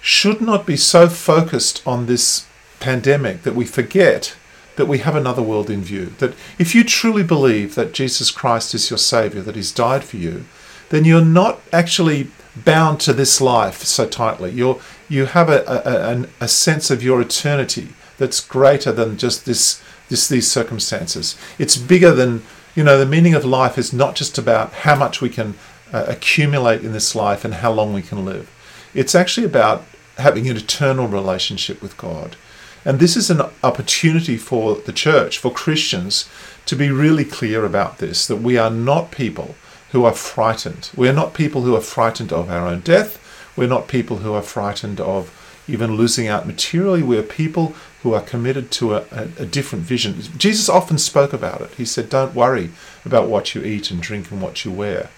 should 0.02 0.42
not 0.42 0.66
be 0.66 0.76
so 0.76 1.08
focused 1.08 1.82
on 1.88 2.06
this 2.06 2.46
pandemic 2.80 3.44
that 3.44 3.56
we 3.56 3.66
forget 3.66 4.36
that 4.76 4.88
we 4.88 5.00
have 5.00 5.16
another 5.16 5.42
world 5.42 5.70
in 5.70 5.82
view. 5.82 6.08
That 6.18 6.34
if 6.60 6.76
you 6.76 6.84
truly 6.84 7.24
believe 7.24 7.76
that 7.76 7.94
Jesus 7.94 8.32
Christ 8.32 8.74
is 8.74 8.90
your 8.90 8.98
Saviour, 8.98 9.44
that 9.44 9.56
He's 9.56 9.72
died 9.72 10.04
for 10.04 10.18
you, 10.18 10.46
then 10.90 11.06
you're 11.06 11.24
not 11.24 11.62
actually 11.74 12.30
bound 12.56 13.00
to 13.02 13.14
this 13.14 13.42
life 13.42 13.84
so 13.84 14.08
tightly. 14.08 14.52
You're, 14.52 14.80
you 15.10 15.26
have 15.26 15.50
a, 15.50 15.64
a, 15.68 16.44
a 16.44 16.48
sense 16.48 16.90
of 16.90 17.04
your 17.04 17.22
eternity 17.22 17.90
that's 18.18 18.40
greater 18.40 18.92
than 18.92 19.18
just 19.18 19.46
this, 19.46 19.84
this 20.10 20.28
these 20.28 20.50
circumstances. 20.50 21.38
It's 21.60 21.78
bigger 21.78 22.12
than 22.12 22.44
you 22.76 22.84
know. 22.84 22.98
The 22.98 23.06
meaning 23.06 23.34
of 23.34 23.44
life 23.46 23.78
is 23.78 23.92
not 23.92 24.16
just 24.16 24.38
about 24.38 24.72
how 24.72 24.96
much 24.96 25.22
we 25.22 25.30
can 25.30 25.56
uh, 25.92 26.06
accumulate 26.08 26.84
in 26.84 26.94
this 26.94 27.16
life 27.16 27.44
and 27.44 27.56
how 27.56 27.72
long 27.72 27.94
we 27.94 28.02
can 28.02 28.24
live. 28.26 28.50
It's 28.94 29.16
actually 29.16 29.46
about 29.46 29.84
having 30.18 30.50
an 30.50 30.56
eternal 30.56 31.08
relationship 31.08 31.82
with 31.82 31.98
God. 31.98 32.38
And 32.86 33.00
this 33.00 33.18
is 33.18 33.32
an 33.32 33.42
opportunity 33.64 34.38
for 34.38 34.76
the 34.76 34.94
church, 34.94 35.40
for 35.40 35.52
Christians, 35.52 36.30
to 36.68 36.76
be 36.76 36.92
really 36.92 37.26
clear 37.26 37.66
about 37.66 37.98
this 37.98 38.28
that 38.28 38.38
we 38.38 38.58
are 38.58 38.70
not 38.70 39.12
people 39.12 39.56
who 39.92 40.06
are 40.06 40.14
frightened. 40.14 40.92
We're 40.96 41.14
not 41.14 41.34
people 41.34 41.62
who 41.62 41.76
are 41.76 41.82
frightened 41.82 42.32
of 42.32 42.50
our 42.50 42.68
own 42.68 42.82
death. 42.82 43.20
We're 43.56 43.68
not 43.68 43.88
people 43.88 44.18
who 44.18 44.34
are 44.34 44.42
frightened 44.42 45.00
of 45.02 45.32
even 45.68 45.96
losing 45.96 46.28
out 46.28 46.46
materially. 46.46 47.02
We're 47.02 47.24
people 47.24 47.74
who 48.04 48.14
are 48.14 48.22
committed 48.22 48.70
to 48.72 48.96
a, 48.96 49.06
a, 49.12 49.24
a, 49.40 49.46
different 49.46 49.86
vision. 49.86 50.22
Jesus 50.38 50.70
often 50.70 51.00
spoke 51.00 51.34
about 51.34 51.62
it. 51.62 51.72
He 51.76 51.86
said, 51.86 52.10
Don't 52.10 52.36
worry 52.36 52.70
about 53.04 53.30
what 53.30 53.56
you 53.56 53.64
eat 53.64 53.90
and 53.90 54.02
drink 54.02 54.30
and 54.32 54.42
what 54.42 54.64
you 54.64 54.72
wear. 54.72 55.10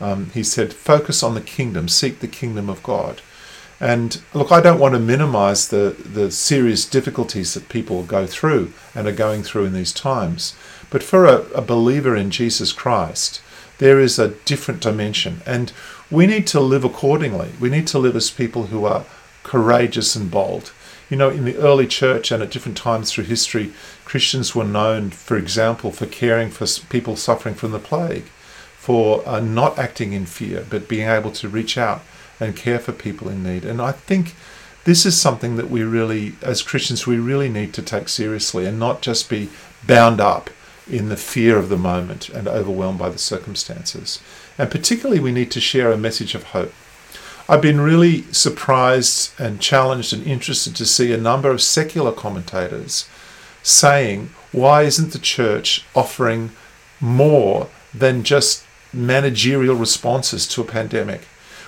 Um, 0.00 0.30
he 0.30 0.44
said, 0.44 0.72
Focus 0.72 1.22
on 1.22 1.34
the 1.34 1.40
kingdom, 1.40 1.88
seek 1.88 2.20
the 2.20 2.28
kingdom 2.28 2.68
of 2.68 2.82
God. 2.82 3.20
And 3.78 4.22
look, 4.32 4.50
I 4.50 4.60
don't 4.60 4.80
want 4.80 4.94
to 4.94 5.00
minimize 5.00 5.68
the, 5.68 5.96
the 5.98 6.30
serious 6.30 6.86
difficulties 6.86 7.54
that 7.54 7.68
people 7.68 8.04
go 8.04 8.26
through 8.26 8.72
and 8.94 9.06
are 9.06 9.12
going 9.12 9.42
through 9.42 9.66
in 9.66 9.74
these 9.74 9.92
times. 9.92 10.54
But 10.88 11.02
for 11.02 11.26
a, 11.26 11.42
a 11.50 11.60
believer 11.60 12.16
in 12.16 12.30
Jesus 12.30 12.72
Christ, 12.72 13.42
there 13.78 14.00
is 14.00 14.18
a 14.18 14.28
different 14.46 14.80
dimension. 14.80 15.42
And 15.44 15.72
we 16.10 16.26
need 16.26 16.46
to 16.48 16.60
live 16.60 16.84
accordingly. 16.84 17.50
We 17.60 17.68
need 17.68 17.86
to 17.88 17.98
live 17.98 18.16
as 18.16 18.30
people 18.30 18.68
who 18.68 18.86
are 18.86 19.04
courageous 19.42 20.16
and 20.16 20.30
bold. 20.30 20.72
You 21.10 21.16
know, 21.16 21.30
in 21.30 21.44
the 21.44 21.56
early 21.56 21.86
church 21.86 22.32
and 22.32 22.42
at 22.42 22.50
different 22.50 22.78
times 22.78 23.12
through 23.12 23.24
history, 23.24 23.72
Christians 24.04 24.54
were 24.54 24.64
known, 24.64 25.10
for 25.10 25.36
example, 25.36 25.92
for 25.92 26.06
caring 26.06 26.50
for 26.50 26.66
people 26.88 27.16
suffering 27.16 27.54
from 27.54 27.72
the 27.72 27.78
plague, 27.78 28.24
for 28.76 29.26
uh, 29.28 29.40
not 29.40 29.78
acting 29.78 30.14
in 30.14 30.26
fear, 30.26 30.66
but 30.68 30.88
being 30.88 31.08
able 31.08 31.30
to 31.32 31.48
reach 31.48 31.76
out 31.76 32.02
and 32.40 32.56
care 32.56 32.78
for 32.78 32.92
people 32.92 33.28
in 33.28 33.42
need. 33.42 33.64
And 33.64 33.80
I 33.80 33.92
think 33.92 34.34
this 34.84 35.04
is 35.04 35.20
something 35.20 35.56
that 35.56 35.70
we 35.70 35.82
really, 35.82 36.34
as 36.42 36.62
Christians, 36.62 37.06
we 37.06 37.18
really 37.18 37.48
need 37.48 37.74
to 37.74 37.82
take 37.82 38.08
seriously 38.08 38.66
and 38.66 38.78
not 38.78 39.02
just 39.02 39.28
be 39.28 39.48
bound 39.86 40.20
up 40.20 40.50
in 40.88 41.08
the 41.08 41.16
fear 41.16 41.58
of 41.58 41.68
the 41.68 41.76
moment 41.76 42.28
and 42.28 42.46
overwhelmed 42.46 42.98
by 42.98 43.08
the 43.08 43.18
circumstances. 43.18 44.20
And 44.56 44.70
particularly, 44.70 45.20
we 45.20 45.32
need 45.32 45.50
to 45.50 45.60
share 45.60 45.90
a 45.90 45.98
message 45.98 46.34
of 46.34 46.44
hope. 46.44 46.72
I've 47.48 47.62
been 47.62 47.80
really 47.80 48.22
surprised 48.32 49.32
and 49.40 49.60
challenged 49.60 50.12
and 50.12 50.26
interested 50.26 50.74
to 50.76 50.86
see 50.86 51.12
a 51.12 51.18
number 51.18 51.50
of 51.50 51.62
secular 51.62 52.12
commentators 52.12 53.08
saying, 53.62 54.30
why 54.52 54.82
isn't 54.82 55.12
the 55.12 55.18
church 55.18 55.84
offering 55.94 56.50
more 57.00 57.68
than 57.92 58.22
just 58.22 58.64
managerial 58.92 59.74
responses 59.74 60.46
to 60.48 60.60
a 60.60 60.64
pandemic? 60.64 61.22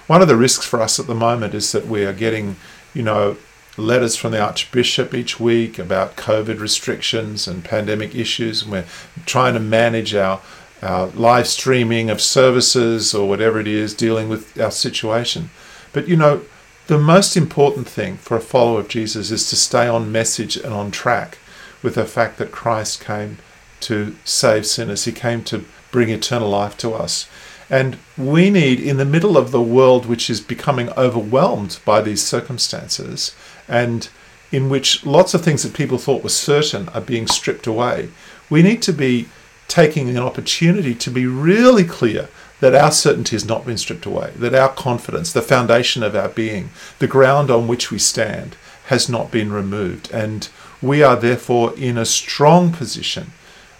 One 0.09 0.23
of 0.23 0.29
the 0.29 0.37
risks 0.37 0.65
for 0.65 0.81
us 0.81 0.99
at 0.99 1.07
the 1.07 1.15
moment 1.15 1.55
is 1.55 1.71
that 1.73 1.87
we 1.87 2.05
are 2.05 2.15
getting, 2.15 2.57
you 2.95 3.03
know, 3.03 3.37
letters 3.77 4.17
from 4.17 4.33
the 4.33 4.41
Archbishop 4.41 5.13
each 5.13 5.39
week 5.39 5.79
about 5.79 6.17
COVID 6.17 6.59
restrictions 6.61 7.47
and 7.47 7.63
pandemic 7.63 8.15
issues, 8.15 8.63
and 8.63 8.73
we're 8.73 8.87
trying 9.27 9.53
to 9.53 9.61
manage 9.61 10.15
our, 10.15 10.41
our 10.83 11.09
live 11.09 11.47
streaming 11.47 12.09
of 12.09 12.23
services 12.23 13.15
or 13.15 13.29
whatever 13.29 13.61
it 13.61 13.69
is, 13.69 13.93
dealing 13.93 14.31
with 14.31 14.59
our 14.59 14.71
situation. 14.71 15.51
But 15.93 16.09
you 16.09 16.17
know, 16.17 16.41
the 16.87 16.99
most 16.99 17.37
important 17.37 17.87
thing 17.87 18.17
for 18.17 18.35
a 18.35 18.41
follower 18.41 18.81
of 18.81 18.89
Jesus 18.89 19.31
is 19.31 19.49
to 19.51 19.57
stay 19.57 19.87
on 19.87 20.11
message 20.11 20.57
and 20.57 20.73
on 20.73 20.91
track 20.91 21.37
with 21.83 21.97
the 21.97 22.07
fact 22.07 22.39
that 22.39 22.51
Christ 22.51 23.05
came 23.05 23.37
to 23.81 24.17
save 24.25 24.65
sinners. 24.65 25.05
He 25.05 25.13
came 25.13 25.45
to 25.45 25.67
bring 25.93 26.09
eternal 26.09 26.49
life 26.49 26.79
to 26.79 26.95
us. 26.95 27.29
And 27.71 27.99
we 28.17 28.51
need, 28.51 28.81
in 28.81 28.97
the 28.97 29.05
middle 29.05 29.37
of 29.37 29.51
the 29.51 29.61
world 29.61 30.07
which 30.07 30.31
is 30.31 30.41
becoming 30.41 30.91
overwhelmed 30.91 31.79
by 31.85 32.01
these 32.01 32.23
circumstances, 32.23 33.35
and 33.67 34.09
in 34.51 34.71
which 34.71 35.05
lots 35.05 35.35
of 35.35 35.43
things 35.43 35.63
that 35.63 35.75
people 35.75 35.99
thought 35.99 36.23
were 36.23 36.31
certain 36.31 36.89
are 36.91 37.01
being 37.01 37.27
stripped 37.27 37.67
away, 37.67 38.09
we 38.49 38.63
need 38.63 38.81
to 38.83 38.93
be 38.93 39.29
taking 39.69 40.09
an 40.09 40.17
opportunity 40.17 40.95
to 40.95 41.11
be 41.11 41.27
really 41.27 41.85
clear 41.85 42.29
that 42.61 42.75
our 42.75 42.91
certainty 42.91 43.37
has 43.37 43.45
not 43.45 43.67
been 43.67 43.77
stripped 43.77 44.07
away, 44.07 44.33
that 44.37 44.55
our 44.55 44.71
confidence, 44.71 45.33
the 45.33 45.43
foundation 45.43 46.03
of 46.03 46.17
our 46.17 46.31
being, 46.31 46.71
the 46.99 47.07
ground 47.07 47.51
on 47.51 47.69
which 47.69 47.91
we 47.91 47.99
stand, 47.99 48.57
has 48.87 49.09
not 49.09 49.31
been 49.31 49.53
removed. 49.53 50.11
And 50.11 50.49
we 50.81 51.03
are 51.03 51.17
therefore 51.17 51.77
in 51.77 51.99
a 51.99 52.07
strong 52.07 52.73
position 52.73 53.33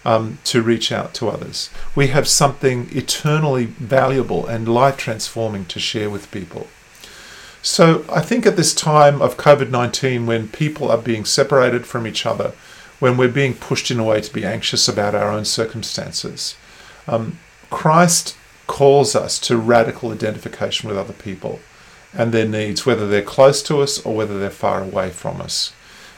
um, 0.05 0.39
to 0.45 0.61
reach 0.61 0.91
out 0.91 1.13
to 1.15 1.29
others. 1.29 1.69
We 1.95 2.07
have 2.07 2.27
something 2.27 2.89
eternally 2.91 3.65
valuable 3.65 4.45
and 4.47 4.67
life 4.67 4.97
transforming 4.97 5.65
to 5.65 5.79
share 5.79 6.09
with 6.09 6.31
people. 6.31 6.67
So 7.61 8.05
I 8.09 8.21
think 8.21 8.45
at 8.45 8.55
this 8.55 8.73
time 8.73 9.21
of 9.21 9.37
COVID 9.37 9.69
19, 9.69 10.25
when 10.25 10.47
people 10.47 10.89
are 10.89 10.97
being 10.97 11.25
separated 11.25 11.85
from 11.85 12.07
each 12.07 12.25
other, 12.25 12.53
when 12.99 13.17
we're 13.17 13.27
being 13.27 13.53
pushed 13.53 13.91
in 13.91 13.99
a 13.99 14.03
way 14.03 14.21
to 14.21 14.33
be 14.33 14.45
anxious 14.45 14.87
about 14.87 15.15
our 15.15 15.29
own 15.29 15.45
circumstances, 15.45 16.55
um, 17.07 17.39
Christ 17.69 18.35
calls 18.67 19.15
us 19.15 19.39
to 19.39 19.57
radical 19.57 20.11
identification 20.11 20.87
with 20.87 20.97
other 20.97 21.13
people 21.13 21.59
and 22.13 22.31
their 22.31 22.47
needs, 22.47 22.85
whether 22.85 23.07
they're 23.07 23.21
close 23.21 23.61
to 23.63 23.81
us 23.81 24.03
or 24.05 24.15
whether 24.15 24.39
they're 24.39 24.49
far 24.49 24.81
away 24.81 25.09
from 25.09 25.41
us. 25.41 25.73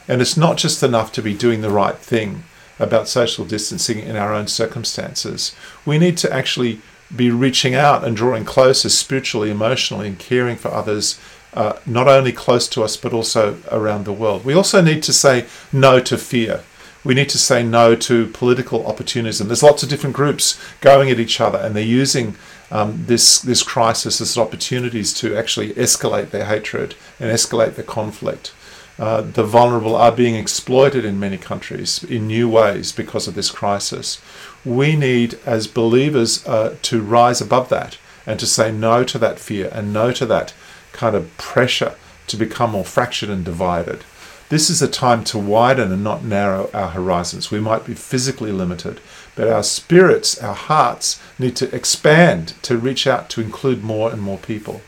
And 0.08 0.20
it's 0.20 0.36
not 0.36 0.56
just 0.56 0.82
enough 0.82 1.12
to 1.12 1.22
be 1.22 1.34
doing 1.34 1.60
the 1.60 1.70
right 1.70 1.96
thing 1.96 2.44
about 2.78 3.08
social 3.08 3.44
distancing 3.44 3.98
in 3.98 4.16
our 4.16 4.32
own 4.32 4.46
circumstances. 4.46 5.54
We 5.84 5.98
need 5.98 6.16
to 6.18 6.32
actually 6.32 6.80
be 7.14 7.30
reaching 7.30 7.74
out 7.74 8.04
and 8.04 8.16
drawing 8.16 8.44
closer 8.44 8.88
spiritually, 8.88 9.50
emotionally, 9.50 10.08
and 10.08 10.18
caring 10.18 10.56
for 10.56 10.70
others, 10.70 11.20
uh, 11.54 11.74
not 11.84 12.08
only 12.08 12.32
close 12.32 12.66
to 12.68 12.82
us, 12.82 12.96
but 12.96 13.12
also 13.12 13.58
around 13.70 14.04
the 14.04 14.12
world. 14.12 14.44
We 14.44 14.54
also 14.54 14.80
need 14.80 15.02
to 15.04 15.12
say 15.12 15.46
no 15.72 16.00
to 16.00 16.16
fear. 16.16 16.62
We 17.04 17.14
need 17.14 17.28
to 17.30 17.38
say 17.38 17.62
no 17.62 17.96
to 17.96 18.28
political 18.28 18.86
opportunism. 18.86 19.48
There's 19.48 19.62
lots 19.62 19.82
of 19.82 19.88
different 19.88 20.16
groups 20.16 20.58
going 20.80 21.10
at 21.10 21.18
each 21.18 21.40
other, 21.40 21.58
and 21.58 21.74
they're 21.74 21.82
using 21.82 22.36
um, 22.70 23.04
this 23.06 23.38
this 23.40 23.62
crisis 23.62 24.20
as 24.20 24.38
opportunities 24.38 25.12
to 25.14 25.36
actually 25.36 25.74
escalate 25.74 26.30
their 26.30 26.46
hatred 26.46 26.94
and 27.20 27.30
escalate 27.30 27.74
the 27.74 27.82
conflict. 27.82 28.54
Uh, 28.98 29.22
the 29.22 29.44
vulnerable 29.44 29.96
are 29.96 30.12
being 30.12 30.34
exploited 30.34 31.04
in 31.04 31.18
many 31.18 31.38
countries 31.38 32.04
in 32.04 32.26
new 32.26 32.48
ways 32.48 32.92
because 32.92 33.26
of 33.26 33.34
this 33.34 33.50
crisis. 33.50 34.20
We 34.64 34.96
need, 34.96 35.38
as 35.46 35.66
believers, 35.66 36.46
uh, 36.46 36.76
to 36.82 37.02
rise 37.02 37.40
above 37.40 37.68
that 37.70 37.98
and 38.26 38.38
to 38.38 38.46
say 38.46 38.70
no 38.70 39.02
to 39.04 39.18
that 39.18 39.38
fear 39.38 39.70
and 39.72 39.92
no 39.92 40.12
to 40.12 40.26
that 40.26 40.54
kind 40.92 41.16
of 41.16 41.36
pressure 41.38 41.94
to 42.28 42.36
become 42.36 42.72
more 42.72 42.84
fractured 42.84 43.30
and 43.30 43.44
divided. 43.44 44.04
This 44.48 44.68
is 44.68 44.82
a 44.82 44.88
time 44.88 45.24
to 45.24 45.38
widen 45.38 45.90
and 45.90 46.04
not 46.04 46.22
narrow 46.22 46.68
our 46.74 46.88
horizons. 46.88 47.50
We 47.50 47.58
might 47.58 47.86
be 47.86 47.94
physically 47.94 48.52
limited, 48.52 49.00
but 49.34 49.48
our 49.48 49.62
spirits, 49.62 50.38
our 50.42 50.54
hearts 50.54 51.18
need 51.38 51.56
to 51.56 51.74
expand 51.74 52.54
to 52.62 52.76
reach 52.76 53.06
out 53.06 53.30
to 53.30 53.40
include 53.40 53.82
more 53.82 54.12
and 54.12 54.20
more 54.20 54.36
people. 54.36 54.82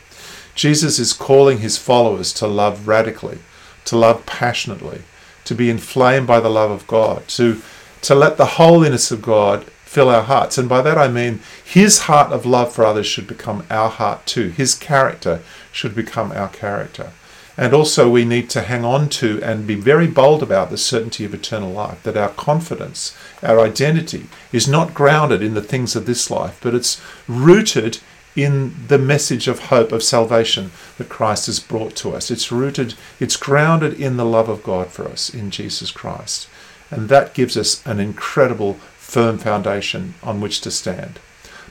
Jesus 0.53 0.99
is 0.99 1.13
calling 1.13 1.57
his 1.57 1.79
followers 1.79 2.31
to 2.33 2.47
love 2.47 2.87
radically 2.87 3.39
to 3.85 3.97
love 3.97 4.25
passionately, 4.25 5.01
to 5.45 5.55
be 5.55 5.69
inflamed 5.69 6.27
by 6.27 6.39
the 6.39 6.49
love 6.49 6.71
of 6.71 6.87
God, 6.87 7.27
to, 7.29 7.61
to 8.01 8.15
let 8.15 8.37
the 8.37 8.45
holiness 8.45 9.11
of 9.11 9.21
God 9.21 9.65
fill 9.83 10.09
our 10.09 10.23
hearts. 10.23 10.57
And 10.57 10.67
by 10.67 10.81
that 10.81 10.97
I 10.97 11.07
mean 11.07 11.39
his 11.63 11.99
heart 11.99 12.31
of 12.31 12.45
love 12.45 12.73
for 12.73 12.83
others 12.83 13.07
should 13.07 13.27
become 13.27 13.65
our 13.69 13.89
heart 13.89 14.25
too. 14.25 14.49
His 14.49 14.75
character 14.75 15.41
should 15.71 15.95
become 15.95 16.31
our 16.31 16.49
character. 16.49 17.11
And 17.57 17.73
also, 17.73 18.09
we 18.09 18.25
need 18.25 18.49
to 18.49 18.63
hang 18.63 18.83
on 18.83 19.07
to 19.09 19.41
and 19.41 19.65
be 19.65 19.75
very 19.75 20.07
bold 20.07 20.43
about 20.43 20.69
the 20.69 20.77
certainty 20.77 21.23
of 21.23 21.33
eternal 21.33 21.71
life, 21.71 22.03
that 22.03 22.17
our 22.17 22.29
confidence, 22.29 23.15
our 23.41 23.61
identity, 23.61 24.25
is 24.51 24.67
not 24.67 24.93
grounded 24.93 25.41
in 25.41 25.53
the 25.53 25.61
things 25.61 25.95
of 25.95 26.05
this 26.05 26.29
life, 26.29 26.59
but 26.61 26.75
it's 26.75 27.01
rooted 27.29 27.99
in 28.35 28.75
the 28.87 28.97
message 28.97 29.47
of 29.47 29.59
hope 29.59 29.91
of 29.91 30.03
salvation 30.03 30.71
that 30.97 31.09
Christ 31.09 31.45
has 31.45 31.59
brought 31.59 31.95
to 31.97 32.11
us. 32.11 32.29
It's 32.29 32.51
rooted, 32.51 32.95
it's 33.19 33.37
grounded 33.37 33.99
in 33.99 34.17
the 34.17 34.25
love 34.25 34.49
of 34.49 34.63
God 34.63 34.87
for 34.87 35.07
us 35.07 35.33
in 35.33 35.51
Jesus 35.51 35.91
Christ. 35.91 36.49
And 36.91 37.09
that 37.09 37.33
gives 37.33 37.55
us 37.57 37.85
an 37.85 37.99
incredible 37.99 38.73
firm 38.97 39.37
foundation 39.37 40.15
on 40.21 40.41
which 40.41 40.61
to 40.61 40.71
stand. 40.71 41.19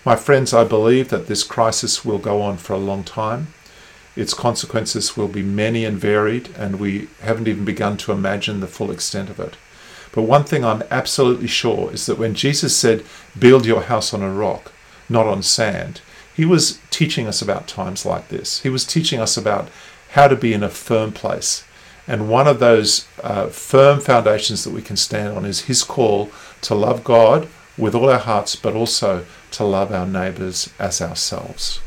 My 0.05 0.17
friends, 0.17 0.53
I 0.53 0.65
believe 0.65 1.09
that 1.11 1.27
this 1.27 1.43
crisis 1.43 2.05
will 2.05 2.19
go 2.19 2.41
on 2.43 2.57
for 2.57 2.73
a 2.73 2.79
long 2.79 3.05
time. 3.05 3.49
Its 4.17 4.35
consequences 4.35 5.17
will 5.17 5.29
be 5.29 5.43
many 5.43 5.85
and 5.85 5.99
varied, 5.99 6.51
and 6.57 6.79
we 6.79 7.09
haven't 7.21 7.49
even 7.49 7.65
begun 7.65 7.97
to 7.99 8.13
imagine 8.13 8.61
the 8.61 8.67
full 8.67 8.91
extent 8.91 9.29
of 9.29 9.41
it. 9.41 9.57
But 10.13 10.23
one 10.23 10.45
thing 10.45 10.65
I'm 10.65 10.85
absolutely 10.91 11.49
sure 11.49 11.93
is 11.93 12.07
that 12.07 12.19
when 12.19 12.35
Jesus 12.35 12.77
said, 12.77 13.05
Build 13.37 13.67
your 13.67 13.83
house 13.83 14.15
on 14.15 14.23
a 14.23 14.33
rock, 14.33 14.73
not 15.09 15.27
on 15.27 15.43
sand, 15.43 16.01
he 16.35 16.45
was 16.45 16.81
teaching 16.91 17.27
us 17.27 17.41
about 17.41 17.69
times 17.69 18.05
like 18.05 18.29
this. 18.29 18.61
He 18.61 18.69
was 18.69 18.85
teaching 18.85 19.21
us 19.21 19.37
about 19.37 19.69
how 20.11 20.29
to 20.29 20.37
be 20.37 20.53
in 20.53 20.63
a 20.63 20.69
firm 20.69 21.13
place. 21.13 21.65
And 22.07 22.29
one 22.29 22.47
of 22.47 22.59
those 22.59 23.07
uh, 23.23 23.47
firm 23.47 24.01
foundations 24.01 24.65
that 24.65 24.73
we 24.73 24.83
can 24.83 24.97
stand 24.97 25.37
on 25.37 25.45
is 25.45 25.63
his 25.63 25.83
call 25.83 26.31
to 26.63 26.75
love 26.75 27.03
God 27.03 27.49
with 27.79 27.95
all 27.95 28.11
our 28.11 28.19
hearts, 28.19 28.57
but 28.57 28.75
also 28.75 29.25
to 29.53 29.65
love 29.65 29.93
our 29.93 30.07
neighbours 30.07 30.71
as 30.79 31.01
ourselves. 31.01 31.81